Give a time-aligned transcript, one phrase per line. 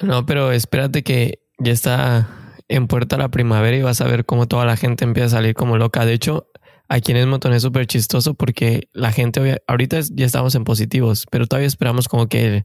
[0.00, 2.28] No, pero espérate que ya está
[2.68, 5.54] en puerta la primavera y vas a ver cómo toda la gente empieza a salir
[5.54, 6.04] como loca.
[6.04, 6.46] De hecho,
[6.88, 11.46] aquí en Edmonton es súper chistoso porque la gente, ahorita ya estamos en positivos, pero
[11.46, 12.64] todavía esperamos como que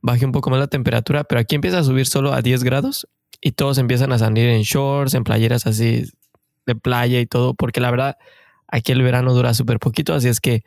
[0.00, 3.08] baje un poco más la temperatura, pero aquí empieza a subir solo a 10 grados
[3.40, 6.04] y todos empiezan a salir en shorts, en playeras así
[6.66, 8.16] de playa y todo, porque la verdad
[8.68, 10.62] aquí el verano dura súper poquito, así es que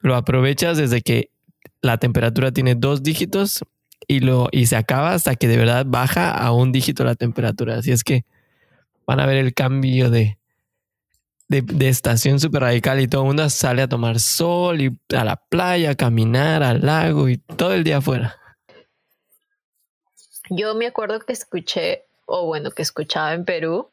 [0.00, 1.30] lo aprovechas desde que
[1.82, 3.62] la temperatura tiene dos dígitos
[4.06, 7.76] y, lo, y se acaba hasta que de verdad baja a un dígito la temperatura.
[7.76, 8.24] Así es que
[9.06, 10.38] van a ver el cambio de,
[11.50, 15.36] de, estación súper radical y todo el mundo sale a tomar sol y a la
[15.36, 18.36] playa, a caminar, al lago y todo el día afuera.
[20.48, 23.90] Yo me acuerdo que escuché, o bueno, que escuchaba en Perú,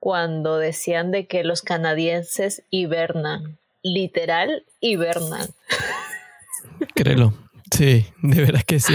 [0.00, 5.48] cuando decían de que los canadienses hibernan, literal hibernan.
[6.94, 7.32] Créelo.
[7.72, 8.94] Sí, de verdad que sí.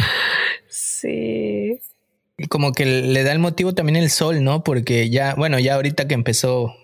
[0.70, 1.80] Sí.
[2.38, 4.64] Y como que le da el motivo también el sol, ¿no?
[4.64, 6.76] Porque ya, bueno, ya ahorita que empezó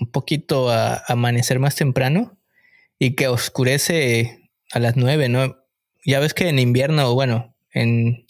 [0.00, 2.38] un poquito a amanecer más temprano
[2.98, 5.56] y que oscurece a las nueve, ¿no?
[6.04, 8.26] Ya ves que en invierno, bueno, en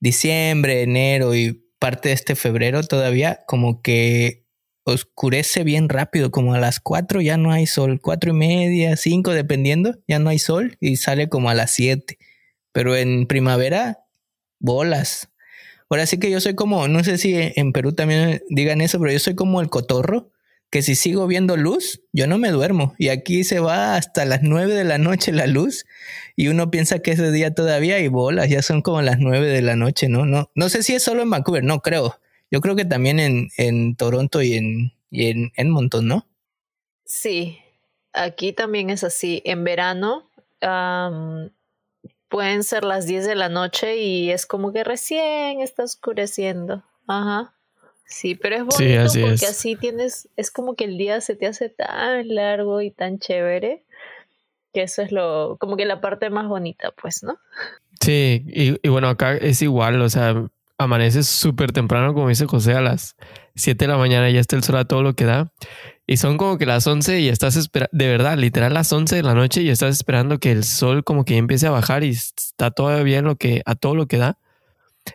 [0.00, 4.44] diciembre, enero y parte de este febrero todavía, como que
[4.84, 9.32] oscurece bien rápido, como a las 4 ya no hay sol, cuatro y media, cinco
[9.32, 12.18] dependiendo, ya no hay sol y sale como a las 7.
[12.76, 14.04] Pero en primavera,
[14.58, 15.30] bolas.
[15.88, 19.10] Ahora sí que yo soy como, no sé si en Perú también digan eso, pero
[19.10, 20.30] yo soy como el cotorro,
[20.68, 22.94] que si sigo viendo luz, yo no me duermo.
[22.98, 25.86] Y aquí se va hasta las 9 de la noche la luz
[26.36, 29.62] y uno piensa que ese día todavía hay bolas, ya son como las 9 de
[29.62, 30.26] la noche, ¿no?
[30.26, 32.20] No, no sé si es solo en Vancouver, no creo.
[32.50, 36.28] Yo creo que también en, en Toronto y en, y en Edmonton, ¿no?
[37.06, 37.56] Sí,
[38.12, 39.40] aquí también es así.
[39.46, 40.28] En verano
[42.28, 46.82] pueden ser las 10 de la noche y es como que recién está oscureciendo.
[47.06, 47.52] Ajá.
[48.04, 51.68] Sí, pero es bonito porque así tienes, es como que el día se te hace
[51.68, 53.82] tan largo y tan chévere
[54.72, 57.38] que eso es lo, como que la parte más bonita, pues, ¿no?
[58.00, 60.46] Sí, y, y bueno, acá es igual, o sea,
[60.78, 63.16] amaneces súper temprano, como dice José, a las
[63.54, 65.50] 7 de la mañana ya está el sol a todo lo que da.
[66.06, 69.22] Y son como que las 11 y estás esperando, de verdad, literal las 11 de
[69.22, 72.70] la noche y estás esperando que el sol como que empiece a bajar y está
[72.70, 74.38] todavía lo que, a todo lo que da.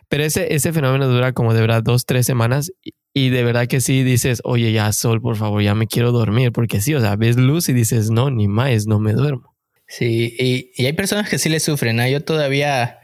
[0.08, 2.72] Pero ese, ese fenómeno dura como de verdad dos, tres semanas
[3.14, 6.52] y, de verdad que sí dices, oye, ya sol, por favor, ya me quiero dormir,
[6.52, 9.54] porque sí, o sea, ves luz y dices, no, ni más, no me duermo.
[9.86, 12.08] Sí, y, y hay personas que sí le sufren, ¿no?
[12.08, 13.02] Yo todavía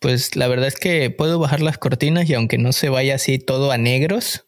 [0.00, 3.38] pues la verdad es que puedo bajar las cortinas y aunque no se vaya así
[3.38, 4.46] todo a negros,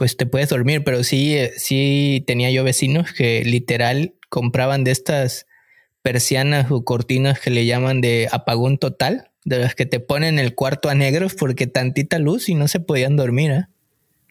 [0.00, 4.92] pues te puedes dormir, pero sí, eh, sí tenía yo vecinos que literal compraban de
[4.92, 5.46] estas
[6.00, 10.54] persianas o cortinas que le llaman de apagón total, de las que te ponen el
[10.54, 13.50] cuarto a negros porque tantita luz y no se podían dormir.
[13.50, 13.66] ¿eh?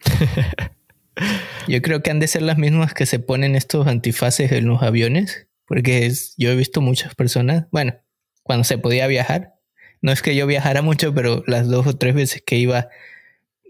[1.68, 4.82] yo creo que han de ser las mismas que se ponen estos antifaces en los
[4.82, 7.94] aviones, porque yo he visto muchas personas, bueno,
[8.42, 9.54] cuando se podía viajar,
[10.02, 12.88] no es que yo viajara mucho, pero las dos o tres veces que iba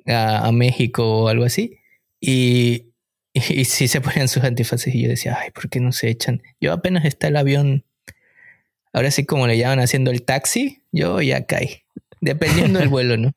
[0.06, 1.79] a, México o algo así,
[2.20, 2.92] y,
[3.32, 6.42] y, sí se ponían sus antifaces y yo decía, ay, ¿por qué no se echan?
[6.60, 7.84] Yo apenas está el avión,
[8.92, 11.82] ahora sí como le llaman haciendo el taxi, yo ya caí,
[12.20, 13.32] dependiendo del vuelo, ¿no?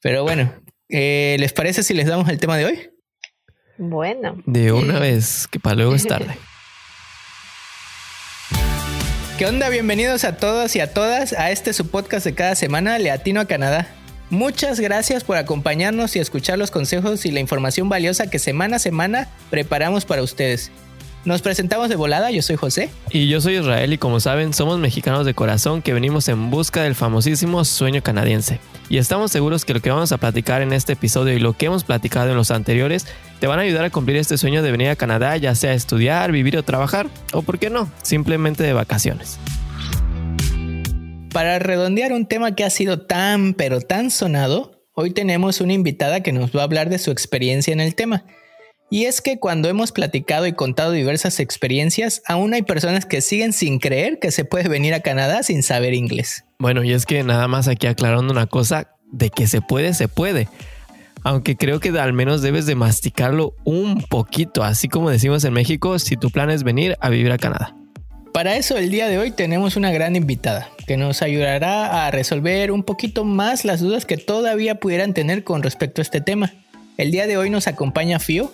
[0.00, 0.54] Pero bueno,
[0.88, 2.90] eh, ¿les parece si les damos el tema de hoy?
[3.78, 4.42] Bueno.
[4.46, 6.36] De una vez, que para luego es tarde.
[9.38, 9.70] ¿Qué onda?
[9.70, 13.46] Bienvenidos a todos y a todas a este su podcast de cada semana, Leatino a
[13.46, 13.88] Canadá.
[14.32, 18.78] Muchas gracias por acompañarnos y escuchar los consejos y la información valiosa que semana a
[18.78, 20.70] semana preparamos para ustedes.
[21.26, 22.88] Nos presentamos de volada, yo soy José.
[23.10, 26.82] Y yo soy Israel y como saben, somos mexicanos de corazón que venimos en busca
[26.82, 28.58] del famosísimo sueño canadiense.
[28.88, 31.66] Y estamos seguros que lo que vamos a platicar en este episodio y lo que
[31.66, 33.06] hemos platicado en los anteriores
[33.38, 36.32] te van a ayudar a cumplir este sueño de venir a Canadá, ya sea estudiar,
[36.32, 39.38] vivir o trabajar, o por qué no, simplemente de vacaciones.
[41.32, 46.22] Para redondear un tema que ha sido tan pero tan sonado, hoy tenemos una invitada
[46.22, 48.26] que nos va a hablar de su experiencia en el tema.
[48.90, 53.54] Y es que cuando hemos platicado y contado diversas experiencias, aún hay personas que siguen
[53.54, 56.44] sin creer que se puede venir a Canadá sin saber inglés.
[56.58, 60.08] Bueno, y es que nada más aquí aclarando una cosa, de que se puede, se
[60.08, 60.48] puede.
[61.22, 65.98] Aunque creo que al menos debes de masticarlo un poquito, así como decimos en México,
[65.98, 67.74] si tu plan es venir a vivir a Canadá.
[68.32, 72.72] Para eso el día de hoy tenemos una gran invitada que nos ayudará a resolver
[72.72, 76.54] un poquito más las dudas que todavía pudieran tener con respecto a este tema.
[76.96, 78.50] El día de hoy nos acompaña Fio,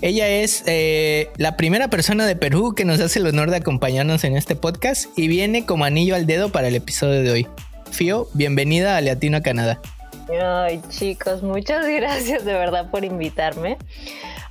[0.00, 4.22] ella es eh, la primera persona de Perú que nos hace el honor de acompañarnos
[4.22, 7.46] en este podcast y viene como anillo al dedo para el episodio de hoy.
[7.90, 9.80] Fio, bienvenida a Latino Canadá.
[10.28, 13.78] Ay, chicos, muchas gracias de verdad por invitarme.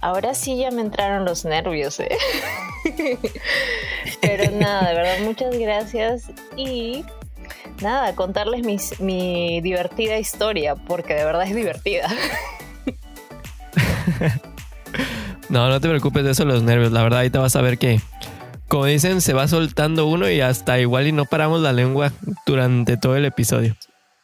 [0.01, 2.17] Ahora sí ya me entraron los nervios, ¿eh?
[4.21, 6.29] Pero nada, de verdad, muchas gracias.
[6.55, 7.03] Y
[7.81, 12.07] nada, contarles mi divertida historia, porque de verdad es divertida.
[15.49, 16.91] no, no te preocupes de eso, los nervios.
[16.91, 17.99] La verdad, ahí te vas a ver que,
[18.67, 22.11] como dicen, se va soltando uno y hasta igual y no paramos la lengua
[22.45, 23.75] durante todo el episodio.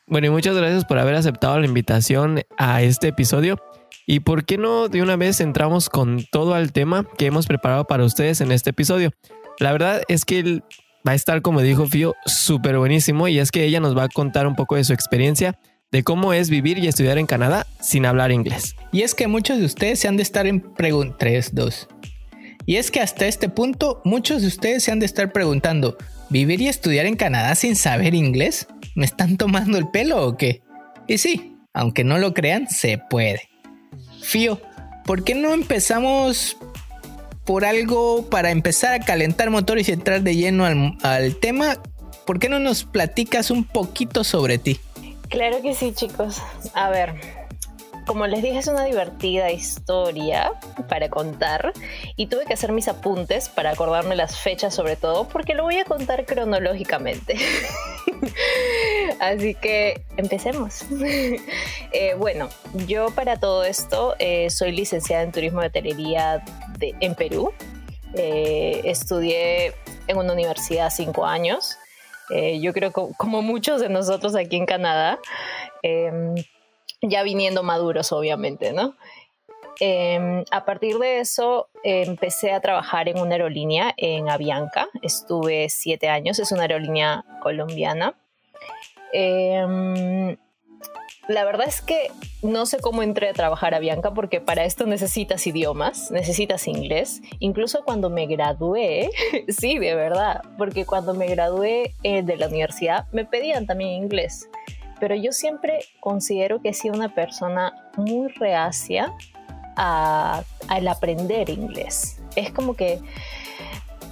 [0.08, 3.58] Bueno, y muchas gracias por haber aceptado la invitación a este episodio.
[4.06, 7.86] Y por qué no de una vez entramos con todo al tema que hemos preparado
[7.86, 9.12] para ustedes en este episodio.
[9.60, 10.62] La verdad es que
[11.08, 14.10] va a estar, como dijo Fío, súper buenísimo y es que ella nos va a
[14.10, 15.58] contar un poco de su experiencia
[15.92, 18.76] de cómo es vivir y estudiar en Canadá sin hablar inglés.
[18.92, 21.88] Y es que muchos de ustedes se han de estar en preguntas 3, 2.
[22.66, 25.98] Y es que hasta este punto muchos de ustedes se han de estar preguntando,
[26.30, 28.68] ¿vivir y estudiar en Canadá sin saber inglés?
[28.96, 30.62] ¿Me están tomando el pelo o qué?
[31.08, 33.50] Y sí, aunque no lo crean, se puede.
[34.22, 34.62] Fío,
[35.06, 36.58] ¿por qué no empezamos
[37.46, 41.78] por algo para empezar a calentar motores y entrar de lleno al, al tema?
[42.26, 44.80] ¿Por qué no nos platicas un poquito sobre ti?
[45.30, 46.42] Claro que sí, chicos.
[46.74, 47.41] A ver,
[48.06, 50.52] como les dije, es una divertida historia
[50.90, 51.74] para contar
[52.16, 55.78] y tuve que hacer mis apuntes para acordarme las fechas sobre todo porque lo voy
[55.78, 57.36] a contar cronológicamente.
[59.20, 60.86] Así que empecemos.
[61.94, 62.48] Eh, bueno,
[62.88, 66.42] yo para todo esto eh, soy licenciada en turismo de hotelería
[66.80, 67.52] en Perú.
[68.16, 69.74] Eh, estudié
[70.08, 71.78] en una universidad cinco años.
[72.30, 75.20] yo creo que como muchos de nosotros aquí en Canadá.
[77.02, 78.96] Ya viniendo maduros, obviamente, ¿no?
[79.80, 84.88] Em, a partir de eso empecé a trabajar en una aerolínea en Avianca.
[85.02, 88.14] Estuve siete años, es una aerolínea colombiana.
[89.12, 90.38] Em,
[91.28, 92.12] la verdad es que
[92.44, 97.22] no sé cómo entré a trabajar a Avianca porque para esto necesitas idiomas, necesitas inglés.
[97.40, 99.10] Incluso cuando me gradué,
[99.48, 104.48] sí, de verdad, porque cuando me gradué eh, de la universidad me pedían también inglés
[105.02, 109.12] pero yo siempre considero que he sido una persona muy reacia
[109.76, 112.22] al aprender inglés.
[112.36, 113.02] Es como que,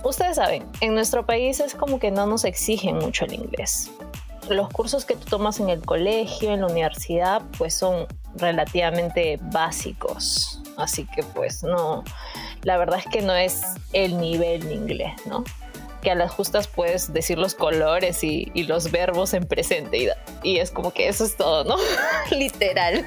[0.03, 3.91] ustedes saben, en nuestro país es como que no nos exigen mucho el inglés.
[4.49, 10.59] Los cursos que tú tomas en el colegio, en la universidad, pues son relativamente básicos.
[10.75, 12.03] Así que pues no,
[12.63, 13.61] la verdad es que no es
[13.93, 15.43] el nivel de inglés, ¿no?
[16.01, 20.13] Que a las justas puedes decir los colores y, los verbos en presente
[20.43, 21.75] y, es como que eso es todo, ¿no?
[22.31, 23.05] Literal.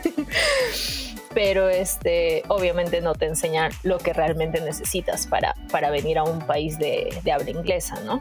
[1.35, 5.55] Pero este, obviamente no te enseñan lo que realmente necesitas para,
[5.91, 8.21] venir a un país de habla inglesa, ¿no?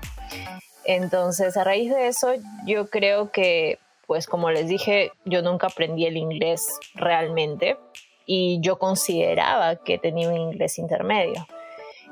[0.83, 2.33] Entonces, a raíz de eso,
[2.65, 7.77] yo creo que, pues como les dije, yo nunca aprendí el inglés realmente
[8.25, 11.45] y yo consideraba que tenía un inglés intermedio.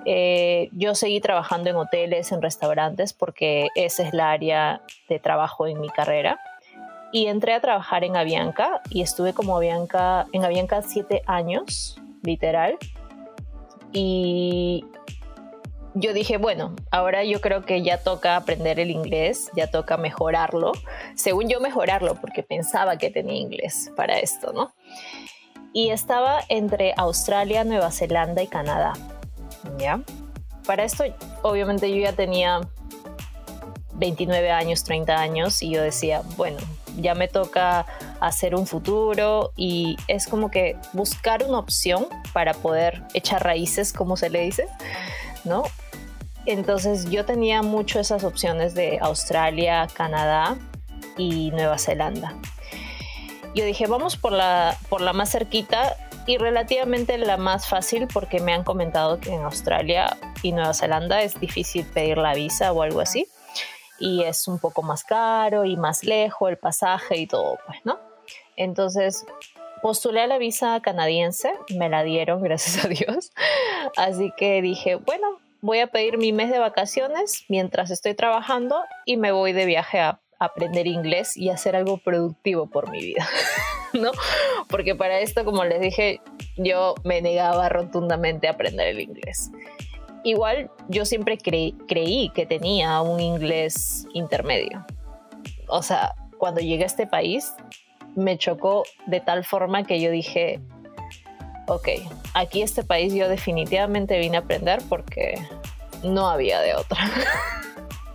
[0.06, 5.68] Eh, yo seguí trabajando en hoteles, en restaurantes, porque esa es la área de trabajo
[5.68, 6.40] en mi carrera.
[7.12, 12.78] Y entré a trabajar en Avianca y estuve como Avianca, en Avianca siete años, literal.
[13.92, 14.86] Y
[15.96, 20.72] yo dije, bueno, ahora yo creo que ya toca aprender el inglés, ya toca mejorarlo.
[21.16, 24.72] Según yo mejorarlo, porque pensaba que tenía inglés para esto, ¿no?
[25.74, 28.94] Y estaba entre Australia, Nueva Zelanda y Canadá.
[29.78, 30.02] ¿Ya?
[30.66, 31.04] Para esto,
[31.42, 32.62] obviamente yo ya tenía
[33.94, 36.58] 29 años, 30 años y yo decía, bueno,
[36.98, 37.86] ya me toca
[38.20, 44.18] hacer un futuro y es como que buscar una opción para poder echar raíces, como
[44.18, 44.68] se le dice,
[45.44, 45.64] ¿no?
[46.46, 50.58] Entonces yo tenía mucho esas opciones de Australia, Canadá
[51.18, 52.34] y Nueva Zelanda.
[53.56, 58.40] Yo dije, vamos por la, por la más cerquita y relativamente la más fácil porque
[58.40, 62.82] me han comentado que en Australia y Nueva Zelanda es difícil pedir la visa o
[62.82, 63.28] algo así
[64.00, 68.00] y es un poco más caro y más lejos el pasaje y todo, pues, ¿no?
[68.56, 69.26] Entonces
[69.82, 73.32] postulé la visa canadiense, me la dieron, gracias a Dios.
[73.98, 79.18] Así que dije, bueno, voy a pedir mi mes de vacaciones mientras estoy trabajando y
[79.18, 83.28] me voy de viaje a aprender inglés y hacer algo productivo por mi vida.
[83.94, 84.12] ¿no?
[84.68, 86.22] Porque para esto, como les dije,
[86.58, 89.52] yo me negaba rotundamente a aprender el inglés.
[90.24, 94.86] Igual yo siempre creí que tenía un inglés intermedio.
[95.68, 97.54] O sea, cuando llegué a este país,
[98.16, 100.60] me chocó de tal forma que yo dije,
[101.68, 101.88] ok,
[102.34, 105.36] aquí este país yo definitivamente vine a aprender porque
[106.04, 107.00] no había de otra.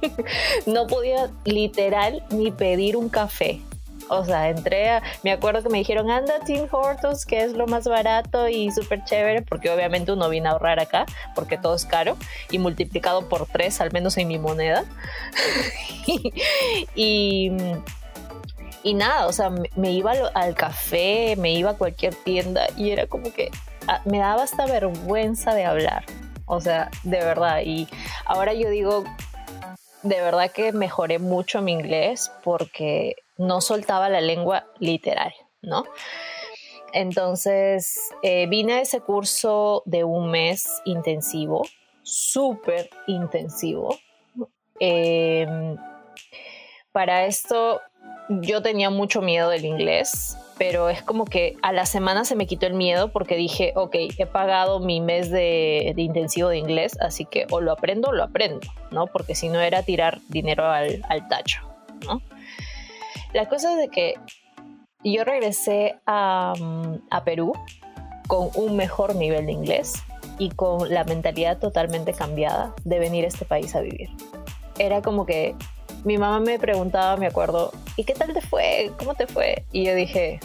[0.66, 3.60] no podía literal ni pedir un café
[4.08, 7.66] O sea, entré a, me acuerdo que me dijeron, anda Tim Hortons, que es lo
[7.66, 11.86] más barato y súper chévere, porque obviamente uno viene a ahorrar acá, porque todo es
[11.86, 12.16] caro,
[12.50, 14.84] y multiplicado por tres, al menos en mi moneda.
[16.94, 17.50] y,
[18.82, 23.06] y, nada, o sea, me, iba al, café, me iba a cualquier tienda y era
[23.06, 23.50] como que
[23.88, 26.04] ah, me daba hasta vergüenza de hablar.
[26.46, 27.62] O sea, de verdad.
[27.64, 27.88] Y
[28.26, 29.04] ahora yo digo,
[30.04, 35.84] de verdad que mejoré mucho mi inglés porque no soltaba la lengua literal, ¿no?
[36.92, 41.66] Entonces eh, vine a ese curso de un mes intensivo,
[42.02, 43.98] súper intensivo.
[44.78, 45.76] Em,
[46.92, 47.80] para esto
[48.28, 52.46] yo tenía mucho miedo del inglés, pero es como que a la semana se me
[52.46, 57.24] quitó el miedo porque dije, ok, he pagado mi mes de, intensivo de inglés, así
[57.24, 59.06] que o lo aprendo o lo aprendo, ¿no?
[59.06, 61.60] Porque si no era tirar dinero al, tacho,
[62.06, 62.22] ¿no?
[63.32, 64.14] La cosa es de que
[65.02, 66.54] yo regresé a,
[67.10, 67.52] a Perú
[68.28, 69.94] con un mejor nivel de inglés
[70.38, 74.08] y con la mentalidad totalmente cambiada de venir a este país a vivir.
[74.78, 75.54] Era como que
[76.04, 78.92] mi mamá me preguntaba, me acuerdo, ¿y qué tal te fue?
[78.98, 79.64] ¿Cómo te fue?
[79.72, 80.38] Y yo dije,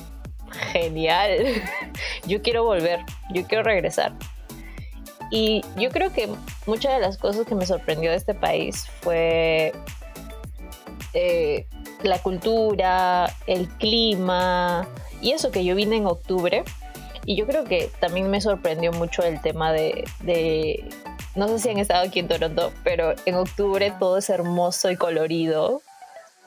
[0.72, 1.46] genial,
[2.28, 3.01] yo quiero volver,
[3.34, 4.13] yo quiero regresar.
[5.32, 6.30] Y yo creo que
[6.66, 9.74] muchas de las cosas que me sorprendió de este país fue
[11.13, 11.68] eh,
[12.01, 14.88] la cultura, el clima
[15.22, 16.63] y eso que yo vine en octubre.
[17.25, 20.04] Y yo creo que también me sorprendió mucho el tema de
[21.36, 24.98] no sé si han estado aquí en Toronto, pero en octubre todo es hermoso y
[24.98, 25.81] colorido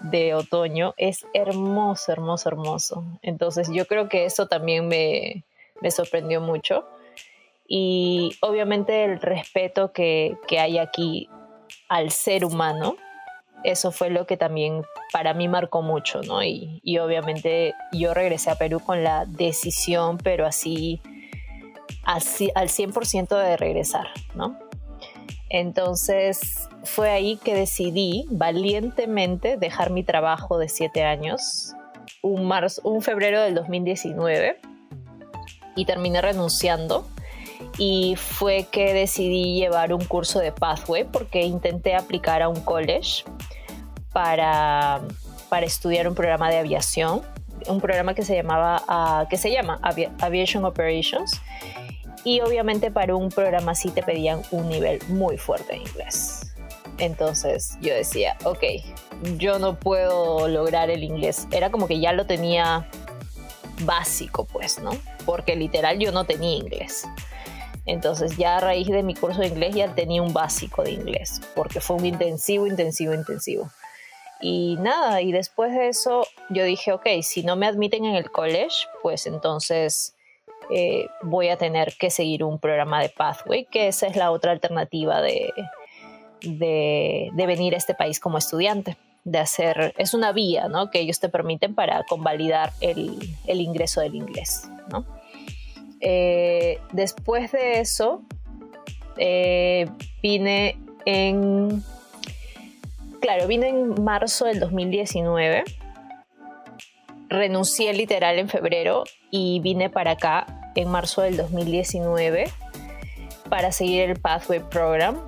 [0.00, 0.94] de otoño.
[0.96, 3.04] Es hermoso, hermoso, hermoso.
[3.22, 5.44] Entonces yo creo que eso también me,
[5.90, 6.84] sorprendió mucho.
[7.66, 11.28] Y obviamente el respeto que, hay aquí
[11.88, 12.96] al ser humano,
[13.64, 16.42] eso fue lo que también para mí marcó mucho, ¿no?
[16.42, 21.00] Y, y obviamente yo regresé a Perú con la decisión, pero así,
[22.02, 24.58] así al 100% de regresar, ¿no?
[25.52, 31.74] Entonces fue ahí que decidí valientemente dejar mi trabajo de siete años,
[32.22, 34.58] un, marzo, un febrero del 2019,
[35.76, 37.06] y terminé renunciando.
[37.76, 43.24] Y fue que decidí llevar un curso de Pathway porque intenté aplicar a un college
[44.10, 45.02] para,
[45.50, 47.20] para estudiar un programa de aviación,
[47.68, 49.78] un programa que se llamaba, ah, que se llama
[50.18, 51.42] Aviation Operations
[52.24, 56.52] y obviamente para un programa así te pedían un nivel muy fuerte de inglés.
[56.98, 58.64] Entonces yo decía, ok,
[59.36, 61.48] yo no puedo lograr el inglés.
[61.50, 62.88] Era como que ya lo tenía
[63.84, 64.92] básico, pues, ¿no?
[65.24, 67.06] Porque literal yo no tenía inglés.
[67.86, 71.40] Entonces ya a raíz de mi curso de inglés ya tenía un básico de inglés,
[71.56, 73.70] porque fue un intensivo, intensivo, intensivo.
[74.40, 78.30] Y nada, y después de eso yo dije, ok, si no me admiten en el
[78.30, 80.11] college, pues entonces
[80.70, 84.52] eh, voy a tener que seguir un programa de Pathway, que esa es la otra
[84.52, 85.52] alternativa de,
[86.42, 90.90] de, venir a este país como estudiante, de hacer, es una vía ¿no?
[90.90, 94.68] que ellos te permiten para convalidar el, el ingreso del inglés.
[94.90, 95.04] ¿no?
[96.00, 98.22] Eh, después de eso,
[99.16, 99.88] eh,
[100.22, 101.82] vine en,
[103.20, 105.64] claro, vine en marzo del 2019
[107.32, 112.50] renuncié literal en febrero y vine para acá en marzo del 2019
[113.48, 115.18] para seguir el Pathway Program.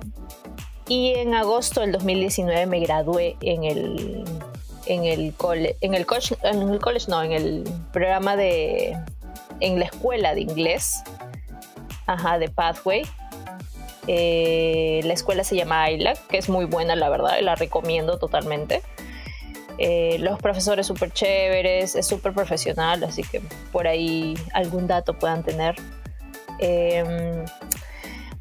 [0.87, 4.23] Y en agosto del 2019 me gradué en el,
[4.85, 6.05] en el, en el, college, en el
[6.79, 8.95] college, no, en el programa de,
[9.59, 11.03] en la escuela de inglés,
[12.05, 13.03] ajá, de Pathway.
[14.07, 18.83] Eh, la escuela se llama ILAC, que es muy buena, la verdad, la recomiendo totalmente.
[19.77, 23.41] Eh, los profesores súper chéveres, es súper profesional, así que
[23.71, 25.75] por ahí algún dato puedan tener.
[26.59, 27.45] Em,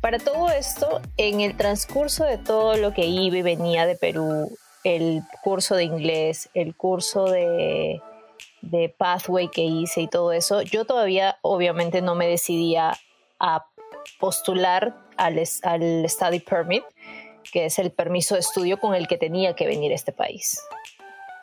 [0.01, 4.57] para todo esto, en el transcurso de todo lo que iba y venía de Perú,
[4.85, 8.01] el curso de inglés, el curso de,
[8.61, 12.97] de Pathway que hice y todo eso, yo todavía obviamente no me decidía
[13.41, 13.67] a
[14.21, 16.85] postular al, al Study Permit,
[17.51, 20.61] que es el permiso de estudio con el que tenía que venir a este país.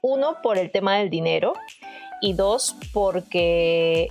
[0.01, 1.53] Uno, por el tema del dinero
[2.21, 4.09] y dos, porque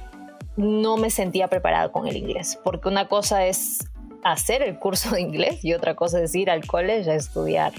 [0.56, 2.58] no me sentía preparada con el inglés.
[2.62, 3.88] Porque una cosa es
[4.22, 7.72] hacer el curso de inglés y otra cosa es ir al college a estudiar.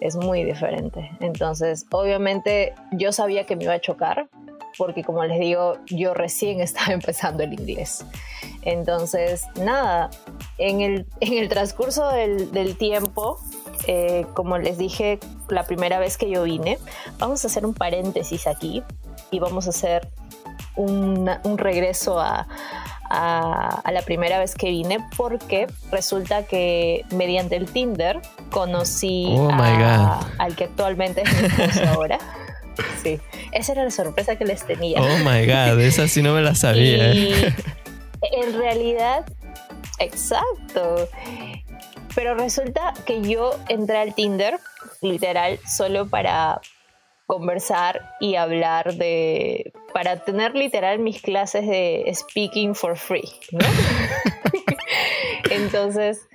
[0.00, 1.10] Es muy diferente.
[1.20, 4.28] Entonces, obviamente yo sabía que me iba a chocar
[4.78, 8.04] porque como les digo, yo recién estaba empezando el inglés.
[8.62, 10.10] Entonces, nada,
[10.58, 13.38] en el, en el transcurso del, del tiempo
[13.86, 16.78] eh, como les dije la primera vez que yo vine,
[17.18, 18.82] vamos a hacer un paréntesis aquí,
[19.30, 20.08] íbamos a hacer
[20.74, 22.46] un regreso a,
[23.12, 28.20] a, la primera vez que vine porque resulta que mediante el Tinder
[28.50, 32.18] conocí oh al que actualmente es mi esposo ahora.
[33.02, 33.20] Sí,
[33.52, 34.98] esa era la sorpresa que les tenía.
[34.98, 37.12] Oh my god, esa sí no me la sabía.
[37.12, 37.54] ¿eh?
[38.32, 39.26] en realidad,
[39.98, 41.06] exacto.
[42.14, 44.58] Pero resulta que yo entré al Tinder,
[45.00, 46.60] literal, solo para
[47.26, 53.60] conversar y hablar de, para tener literal mis clases de speaking for free, ¿no?
[55.50, 56.28] Entonces,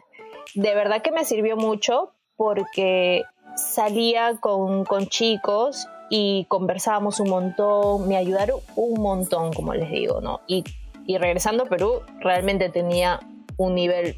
[0.55, 3.23] de verdad que me sirvió mucho porque
[3.55, 10.21] salía con, con chicos y conversábamos un montón, me ayudaron un montón, como les digo,
[10.21, 10.41] ¿no?
[10.47, 10.63] Y,
[11.05, 13.19] y regresando a Perú, realmente tenía
[13.57, 14.15] un nivel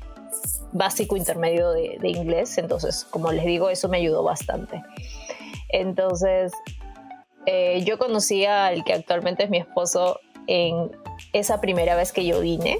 [0.71, 4.83] básico intermedio de, de, inglés, entonces, como les digo, eso me ayudó bastante.
[5.69, 6.51] Entonces,
[7.45, 10.91] eh, yo conocí al que actualmente es mi esposo en
[11.33, 12.79] esa primera vez que yo vine.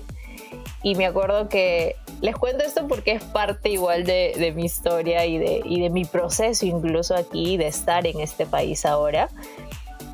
[0.84, 5.38] Y me acuerdo que les cuento esto porque es parte igual de, mi historia y
[5.38, 9.29] de, y de, mi proceso incluso aquí de estar en este país ahora.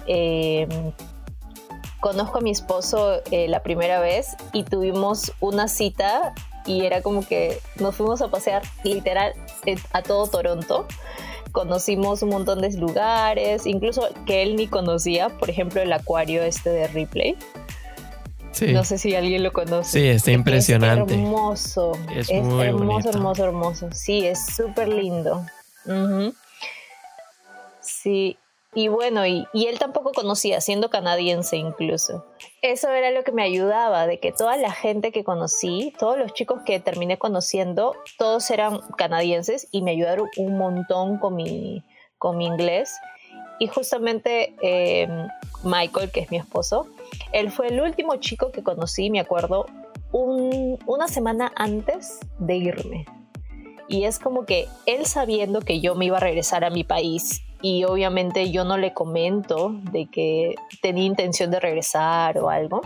[0.08, 0.70] Em,
[2.00, 6.34] conozco a mi esposo eh, la primera vez y tuvimos una cita
[6.65, 9.34] y era como que nos fuimos a pasear literal
[9.93, 10.88] a todo Toronto
[11.55, 16.69] conocimos un montón de lugares, incluso que él ni conocía, por ejemplo, el acuario este
[16.69, 17.38] de Ripley.
[18.51, 18.74] Sí.
[18.74, 20.00] No sé si alguien lo conoce.
[20.00, 21.13] Sí, está impresionante.
[21.13, 21.93] Es hermoso.
[22.13, 23.89] Es, muy hermoso, hermoso, hermoso.
[23.93, 25.45] Sí, es súper lindo.
[27.79, 28.38] Sí,
[28.74, 32.25] y bueno, y, él tampoco conocía, siendo canadiense incluso.
[32.65, 36.34] Eso era lo que me ayudaba, de que toda la gente que conocí, todos los
[36.34, 41.84] chicos que terminé conociendo, todos eran canadienses y me ayudaron un montón con mi,
[42.17, 42.91] con mi inglés.
[43.60, 45.27] Y justamente em,
[45.63, 46.88] Michael, que es mi esposo,
[47.34, 49.67] él fue el último chico que conocí, me acuerdo,
[50.12, 53.06] una semana antes de irme.
[53.88, 57.43] Y es como que él sabiendo que yo me iba a regresar a mi país
[57.65, 62.84] y obviamente yo no le comento de que tenía intención de regresar o algo.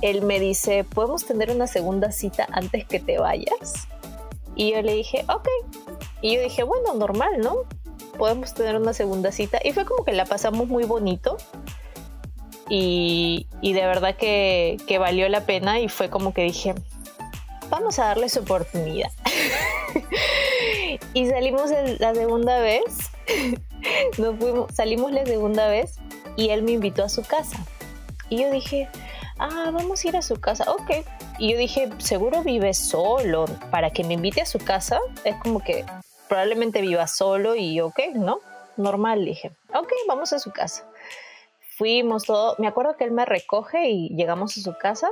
[0.00, 3.88] Él me dice, ¿podemos tener una segunda cita antes que te vayas?
[4.54, 5.48] Y yo le dije, ok.
[6.22, 7.64] Y yo dije, bueno, normal, ¿no?
[8.16, 9.58] Podemos tener una segunda cita.
[9.64, 11.36] Y fue como que la pasamos muy bonito.
[12.68, 16.76] Y, y de verdad que, que valió la pena y fue como que dije,
[17.70, 19.10] vamos a darle su oportunidad.
[21.12, 23.10] y salimos la segunda vez
[24.18, 25.98] Nos fuimos, salimos la segunda vez
[26.36, 27.56] y él me invitó a su casa.
[28.28, 28.88] Y yo dije,
[29.38, 31.04] ah, vamos a ir a su casa, ok.
[31.38, 35.60] Y yo dije, seguro vive solo, para que me invite a su casa, es como
[35.62, 35.84] que
[36.28, 38.38] probablemente viva solo y ok, ¿no?
[38.76, 40.86] Normal, dije, ok, vamos a su casa.
[41.76, 45.10] Fuimos todo, me acuerdo que él me recoge y llegamos a su casa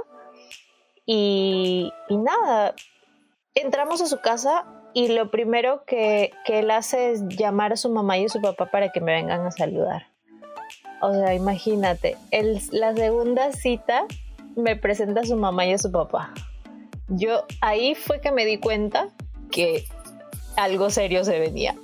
[1.07, 2.75] y, y nada,
[3.55, 8.19] entramos a su casa y lo primero que, él hace es llamar a su mamá
[8.19, 10.07] y a su papá para que me vengan a saludar.
[11.01, 14.07] O sea, imagínate, el, la segunda cita
[14.57, 16.33] me presenta a su mamá y a su papá.
[17.09, 19.09] Yo ahí fue que me di cuenta
[19.51, 19.85] que
[20.57, 21.77] algo serio se venía.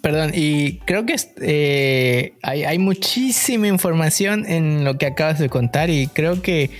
[0.00, 6.06] Perdón, y creo que eh, hay, muchísima información en lo que acabas de contar y
[6.06, 6.70] creo que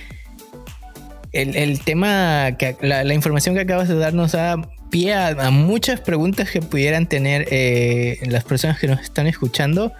[1.41, 4.57] el, tema, que la, información que acabas de darnos da
[4.89, 9.93] pie a, muchas preguntas que pudieran tener eh, las personas que nos están escuchando.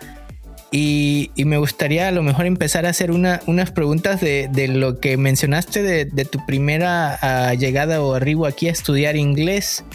[0.71, 5.81] Y, me gustaría a lo mejor empezar a hacer unas preguntas de, lo que mencionaste
[5.81, 9.85] de, tu primera ah, llegada o arribo aquí a estudiar inglés.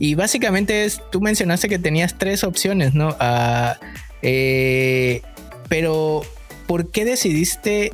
[0.00, 3.16] Y básicamente es, tú mencionaste que tenías tres opciones, ¿no?
[3.20, 3.78] Ah,
[4.22, 5.22] eh,
[5.68, 6.22] pero,
[6.66, 7.92] ¿por qué decidiste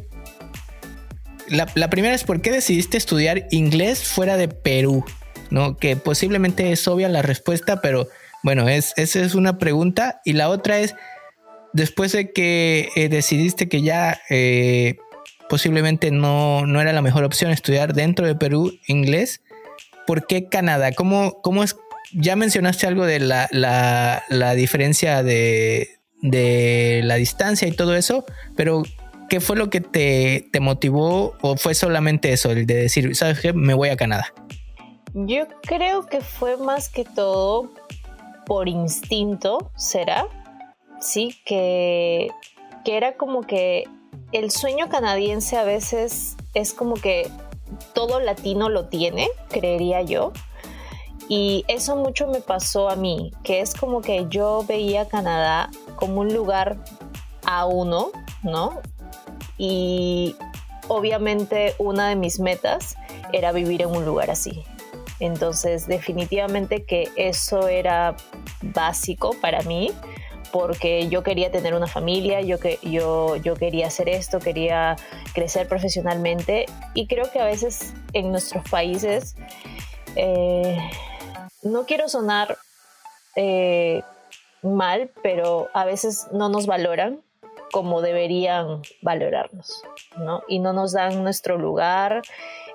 [1.48, 5.04] la, primera es por qué decidiste estudiar inglés fuera de Perú,
[5.50, 5.76] ¿no?
[5.76, 8.08] Que posiblemente es obvia la respuesta, pero
[8.42, 10.20] bueno, es, esa es una pregunta.
[10.24, 10.94] Y la otra es,
[11.72, 14.96] después de que eh, decidiste que ya eh,
[15.48, 19.42] posiblemente no, no, era la mejor opción estudiar dentro de Perú inglés,
[20.06, 20.92] ¿por qué Canadá?
[20.92, 21.76] ¿Cómo, cómo es?
[22.12, 28.24] Ya mencionaste algo de la, la diferencia de, de la distancia y todo eso,
[28.56, 28.82] pero
[29.28, 33.52] ¿qué fue lo que te, motivó o fue solamente eso, el de decir, ¿sabes qué?
[33.52, 34.32] Me voy a Canadá.
[35.14, 37.70] Yo creo que fue más que todo
[38.46, 40.26] por instinto, ¿será?
[41.00, 42.30] Sí, que,
[42.84, 43.84] que era como que
[44.32, 47.30] el sueño canadiense a veces es como que
[47.94, 50.32] todo latino lo tiene, creería yo.
[51.28, 56.20] Y eso mucho me pasó a mí, que es como que yo veía Canadá como
[56.20, 56.76] un lugar
[57.46, 58.10] a uno,
[58.42, 58.80] ¿no?
[59.66, 60.36] Y
[60.88, 62.96] obviamente una de mis metas
[63.32, 64.62] era vivir en un lugar así.
[65.20, 68.14] Entonces, definitivamente que eso era
[68.60, 69.90] básico para mí,
[70.52, 74.96] porque yo quería tener una familia, yo, que, yo, yo quería hacer esto, quería
[75.32, 79.34] crecer profesionalmente y creo que a veces en nuestros países,
[80.14, 80.76] eh,
[81.62, 82.58] no quiero sonar
[83.34, 84.02] eh,
[84.62, 87.22] mal, pero a veces no nos valoran
[87.74, 89.82] como deberían valorarnos,
[90.16, 90.44] ¿no?
[90.46, 92.22] Y no nos dan nuestro lugar,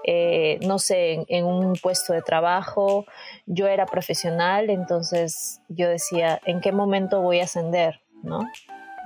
[0.04, 3.06] eh, no sé, en, un puesto de trabajo.
[3.46, 8.42] Yo era profesional, entonces yo decía, ¿en qué momento voy a ascender, no?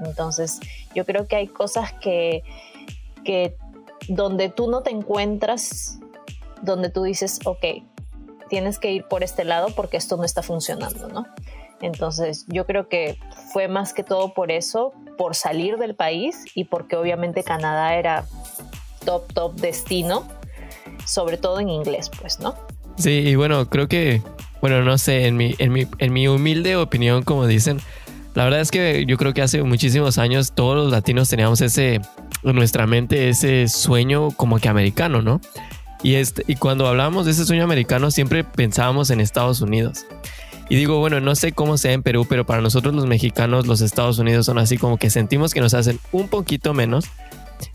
[0.04, 0.60] Entonces,
[0.96, 2.42] yo creo que hay cosas que,
[3.24, 3.56] que
[4.08, 6.00] donde tú no te encuentras,
[6.64, 7.66] donde tú dices, ok,
[8.50, 11.28] tienes que ir por este lado porque esto no está funcionando, ¿no?
[11.84, 13.20] Entonces, yo creo que
[13.52, 18.26] fue más que todo por eso, por salir del país y porque obviamente Canadá era
[19.06, 20.26] top, top destino,
[21.06, 22.56] sobre todo en inglés, pues, ¿no?
[22.98, 24.22] Sí, y bueno, creo que,
[24.62, 27.80] bueno, no sé, en mi, en mi, en mi humilde opinión, como dicen,
[28.34, 31.96] la verdad es que yo creo que hace muchísimos años todos los latinos teníamos ese,
[32.44, 35.42] en nuestra mente, ese sueño como que americano, ¿no?
[36.02, 40.06] Y, este, y cuando hablábamos de ese sueño americano siempre pensábamos en Estados Unidos.
[40.70, 43.82] Y digo, bueno, no sé cómo sea en Perú, pero para nosotros los mexicanos, los
[43.82, 47.06] Estados Unidos son así como que sentimos que nos hacen un poquito menos.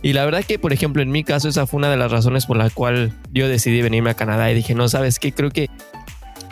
[0.02, 2.46] Y la verdad que, por ejemplo, en mi caso, esa fue una de las razones
[2.46, 5.68] por la cual yo decidí venirme a Canadá y dije, no, sabes qué, creo que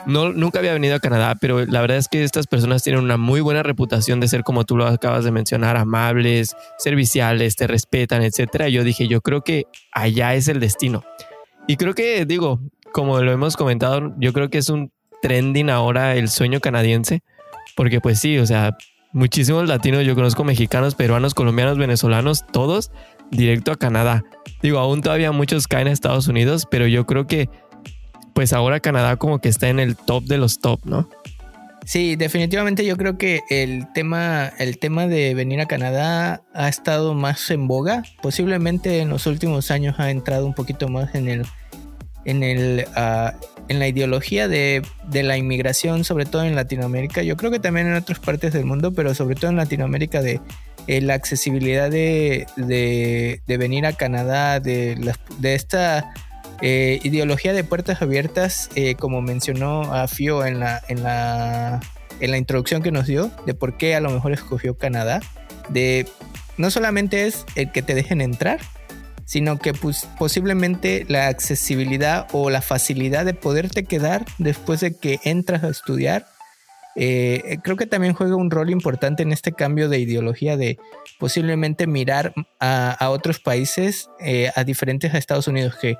[0.07, 3.17] no, nunca había venido a Canadá, pero la verdad es que estas personas tienen una
[3.17, 8.23] muy buena reputación de ser, como tú lo acabas de mencionar, amables, serviciales, te respetan,
[8.23, 8.69] etcétera.
[8.69, 11.03] Yo dije, yo creo que allá es el destino.
[11.67, 12.61] Y creo que, digo,
[12.93, 14.93] como lo hemos comentado, yo creo que es un
[15.27, 17.25] trending ahora el sueño canadiense,
[17.75, 18.77] porque pues sí, o sea,
[19.13, 22.93] muchísimos latinos, yo conozco mexicanos, peruanos, colombianos, venezolanos, todos
[23.33, 24.23] directo a Canadá.
[24.63, 27.51] Digo, aún todavía muchos caen a Estados Unidos, pero yo creo que
[28.35, 31.09] pues ahora Canadá como que está en el top de los top, ¿no?
[31.85, 37.15] Sí, definitivamente yo creo que el tema, el tema de venir a Canadá ha estado
[37.15, 38.05] más en boga.
[38.23, 41.47] Posiblemente en los últimos años ha entrado un poquito más en el,
[42.27, 43.35] en, el, ah,
[43.69, 47.23] en la ideología de, la inmigración, sobre todo en Latinoamérica.
[47.23, 50.41] Yo creo que también en otras partes del mundo, pero sobre todo en Latinoamérica, de
[50.89, 52.47] eh, la accesibilidad de,
[53.47, 56.13] venir a Canadá, de, de esta
[56.63, 61.81] eh, ideología de puertas abiertas, eh, como mencionó a Fio en la, en, la,
[62.21, 65.21] en la introducción que nos dio, de por qué a lo mejor escogió Canadá,
[65.69, 66.07] de
[66.57, 68.59] no solamente es el que te dejen entrar,
[69.27, 75.21] sino que pues, posiblemente la accesibilidad o la facilidad de poderte quedar después de que
[75.25, 76.27] entras a estudiar,
[76.95, 80.79] eh, creo que también juega un rol importante en este cambio de ideología de
[81.19, 85.97] posiblemente mirar a, otros países, eh, a diferentes Estados Unidos, que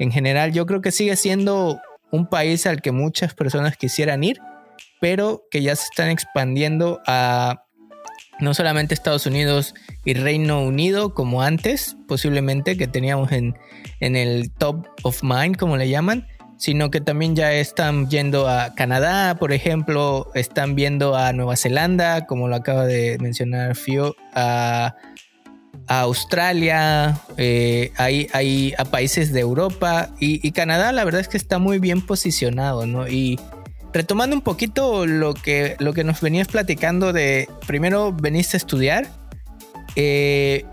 [0.00, 4.40] en general yo creo que sigue siendo un país al que muchas personas quisieran ir,
[5.00, 7.66] pero que ya se están expandiendo a
[8.40, 9.74] no solamente Estados Unidos
[10.04, 13.56] y Reino Unido como antes, posiblemente que teníamos en,
[14.00, 16.26] en el top of mind, como le llaman,
[16.60, 22.26] sino que también ya están yendo a Canadá, por ejemplo, están viendo a Nueva Zelanda,
[22.26, 24.94] como lo acaba de mencionar Fio, a,
[25.86, 31.58] Australia, eh, hay, a países de Europa y, y, Canadá la verdad es que está
[31.58, 33.08] muy bien posicionado, ¿no?
[33.08, 33.40] Y
[33.92, 39.08] retomando un poquito lo que, lo que nos venías platicando de, primero veniste a estudiar,
[39.96, 40.64] eh,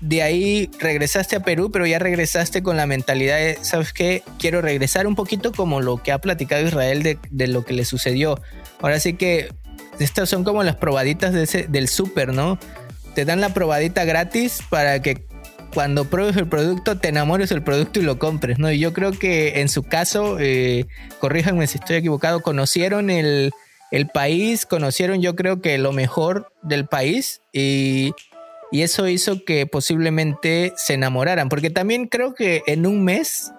[0.00, 4.22] de ahí regresaste a Perú, pero ya regresaste con la mentalidad de, ¿sabes qué?
[4.38, 7.84] Quiero regresar un poquito como lo que ha platicado Israel de, de lo que le
[7.84, 8.40] sucedió.
[8.80, 9.48] Ahora sí que
[9.98, 12.58] estas son como las probaditas del súper, ¿no?
[13.14, 15.24] Te dan la probadita gratis para que
[15.76, 18.72] cuando pruebes el producto te enamores del producto y lo compres, ¿no?
[18.72, 20.86] Y yo creo que en su caso, eh,
[21.20, 23.52] corríjanme si estoy equivocado, conocieron el,
[24.14, 28.14] país, conocieron yo creo que lo mejor del país y,
[28.72, 33.52] eso hizo que posiblemente se enamoraran, porque también creo que en un mes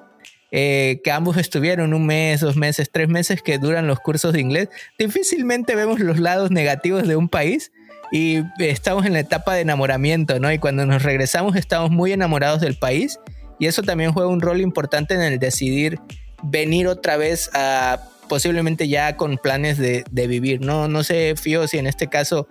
[0.51, 4.41] eh, que ambos estuvieron un mes, dos meses, tres meses que duran los cursos de
[4.41, 7.71] inglés, difícilmente vemos los lados negativos de un país
[8.11, 10.51] y estamos en la etapa de enamoramiento, ¿no?
[10.51, 13.19] Y cuando nos regresamos estamos muy enamorados del país
[13.59, 15.99] y eso también juega un rol importante en el decidir
[16.43, 20.87] venir otra vez a posiblemente ya con planes de, vivir, ¿no?
[20.87, 22.47] No sé, Fío, si en este caso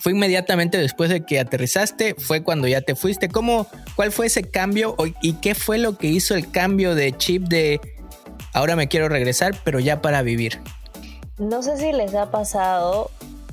[0.00, 3.28] fue inmediatamente después de que aterrizaste, fue cuando ya te fuiste.
[3.28, 7.44] ¿Cómo, cuál fue ese cambio y qué fue lo que hizo el cambio de chip
[7.44, 7.80] de
[8.52, 10.60] ahora me quiero regresar, pero ya para vivir?
[11.38, 13.10] No sé si les ha pasado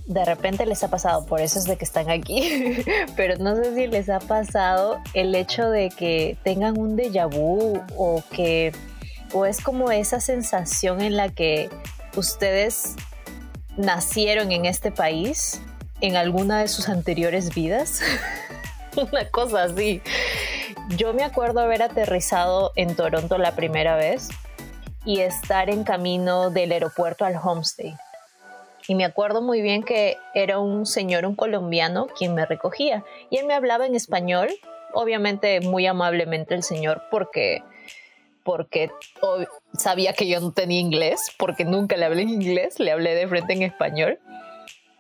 [0.10, 2.84] de repente les ha pasado, por eso es de que están aquí,
[3.16, 7.80] pero no sé si les ha pasado el hecho de que tengan un déjà vu
[7.96, 8.74] o que
[9.32, 11.70] o es como esa sensación en la que
[12.18, 12.96] ustedes
[13.78, 15.62] nacieron en este país
[16.02, 18.02] en alguna de sus anteriores vidas.
[18.96, 20.02] Una cosa así.
[20.98, 24.30] Yo me acuerdo haber aterrizado en Toronto la primera vez
[25.06, 27.96] y estar en camino del aeropuerto al homestay.
[28.90, 33.04] Y me acuerdo muy bien que era un señor, un colombiano, quien me recogía.
[33.30, 34.50] Y él me hablaba en español,
[34.94, 37.62] obviamente muy amablemente el señor, porque,
[38.44, 38.90] porque
[39.78, 43.28] sabía que yo no tenía inglés, porque nunca le hablé en inglés, le hablé de
[43.28, 44.18] frente en español.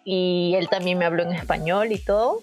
[0.03, 2.41] Y él también me habló en español y todo.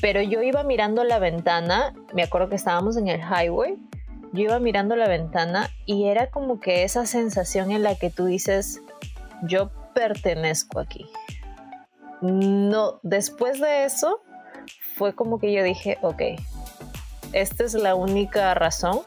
[0.00, 3.74] Pero yo iba mirando la ventana, me acuerdo que estábamos en el highway,
[4.32, 8.26] yo iba mirando la ventana y era como que esa sensación en la que tú
[8.26, 8.80] dices,
[9.42, 11.10] yo pertenezco aquí.
[12.20, 14.20] No, después de eso
[14.94, 16.22] fue como que yo dije, ok,
[17.32, 19.00] esta es la única razón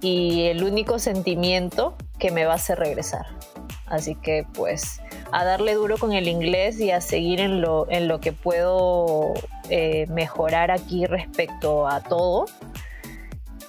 [0.00, 3.26] y el único sentimiento que me va a hacer regresar.
[3.86, 8.08] Así que pues a darle duro con el inglés y a seguir en lo, en
[8.08, 9.34] lo que puedo
[9.70, 12.46] eh, mejorar aquí respecto a todo.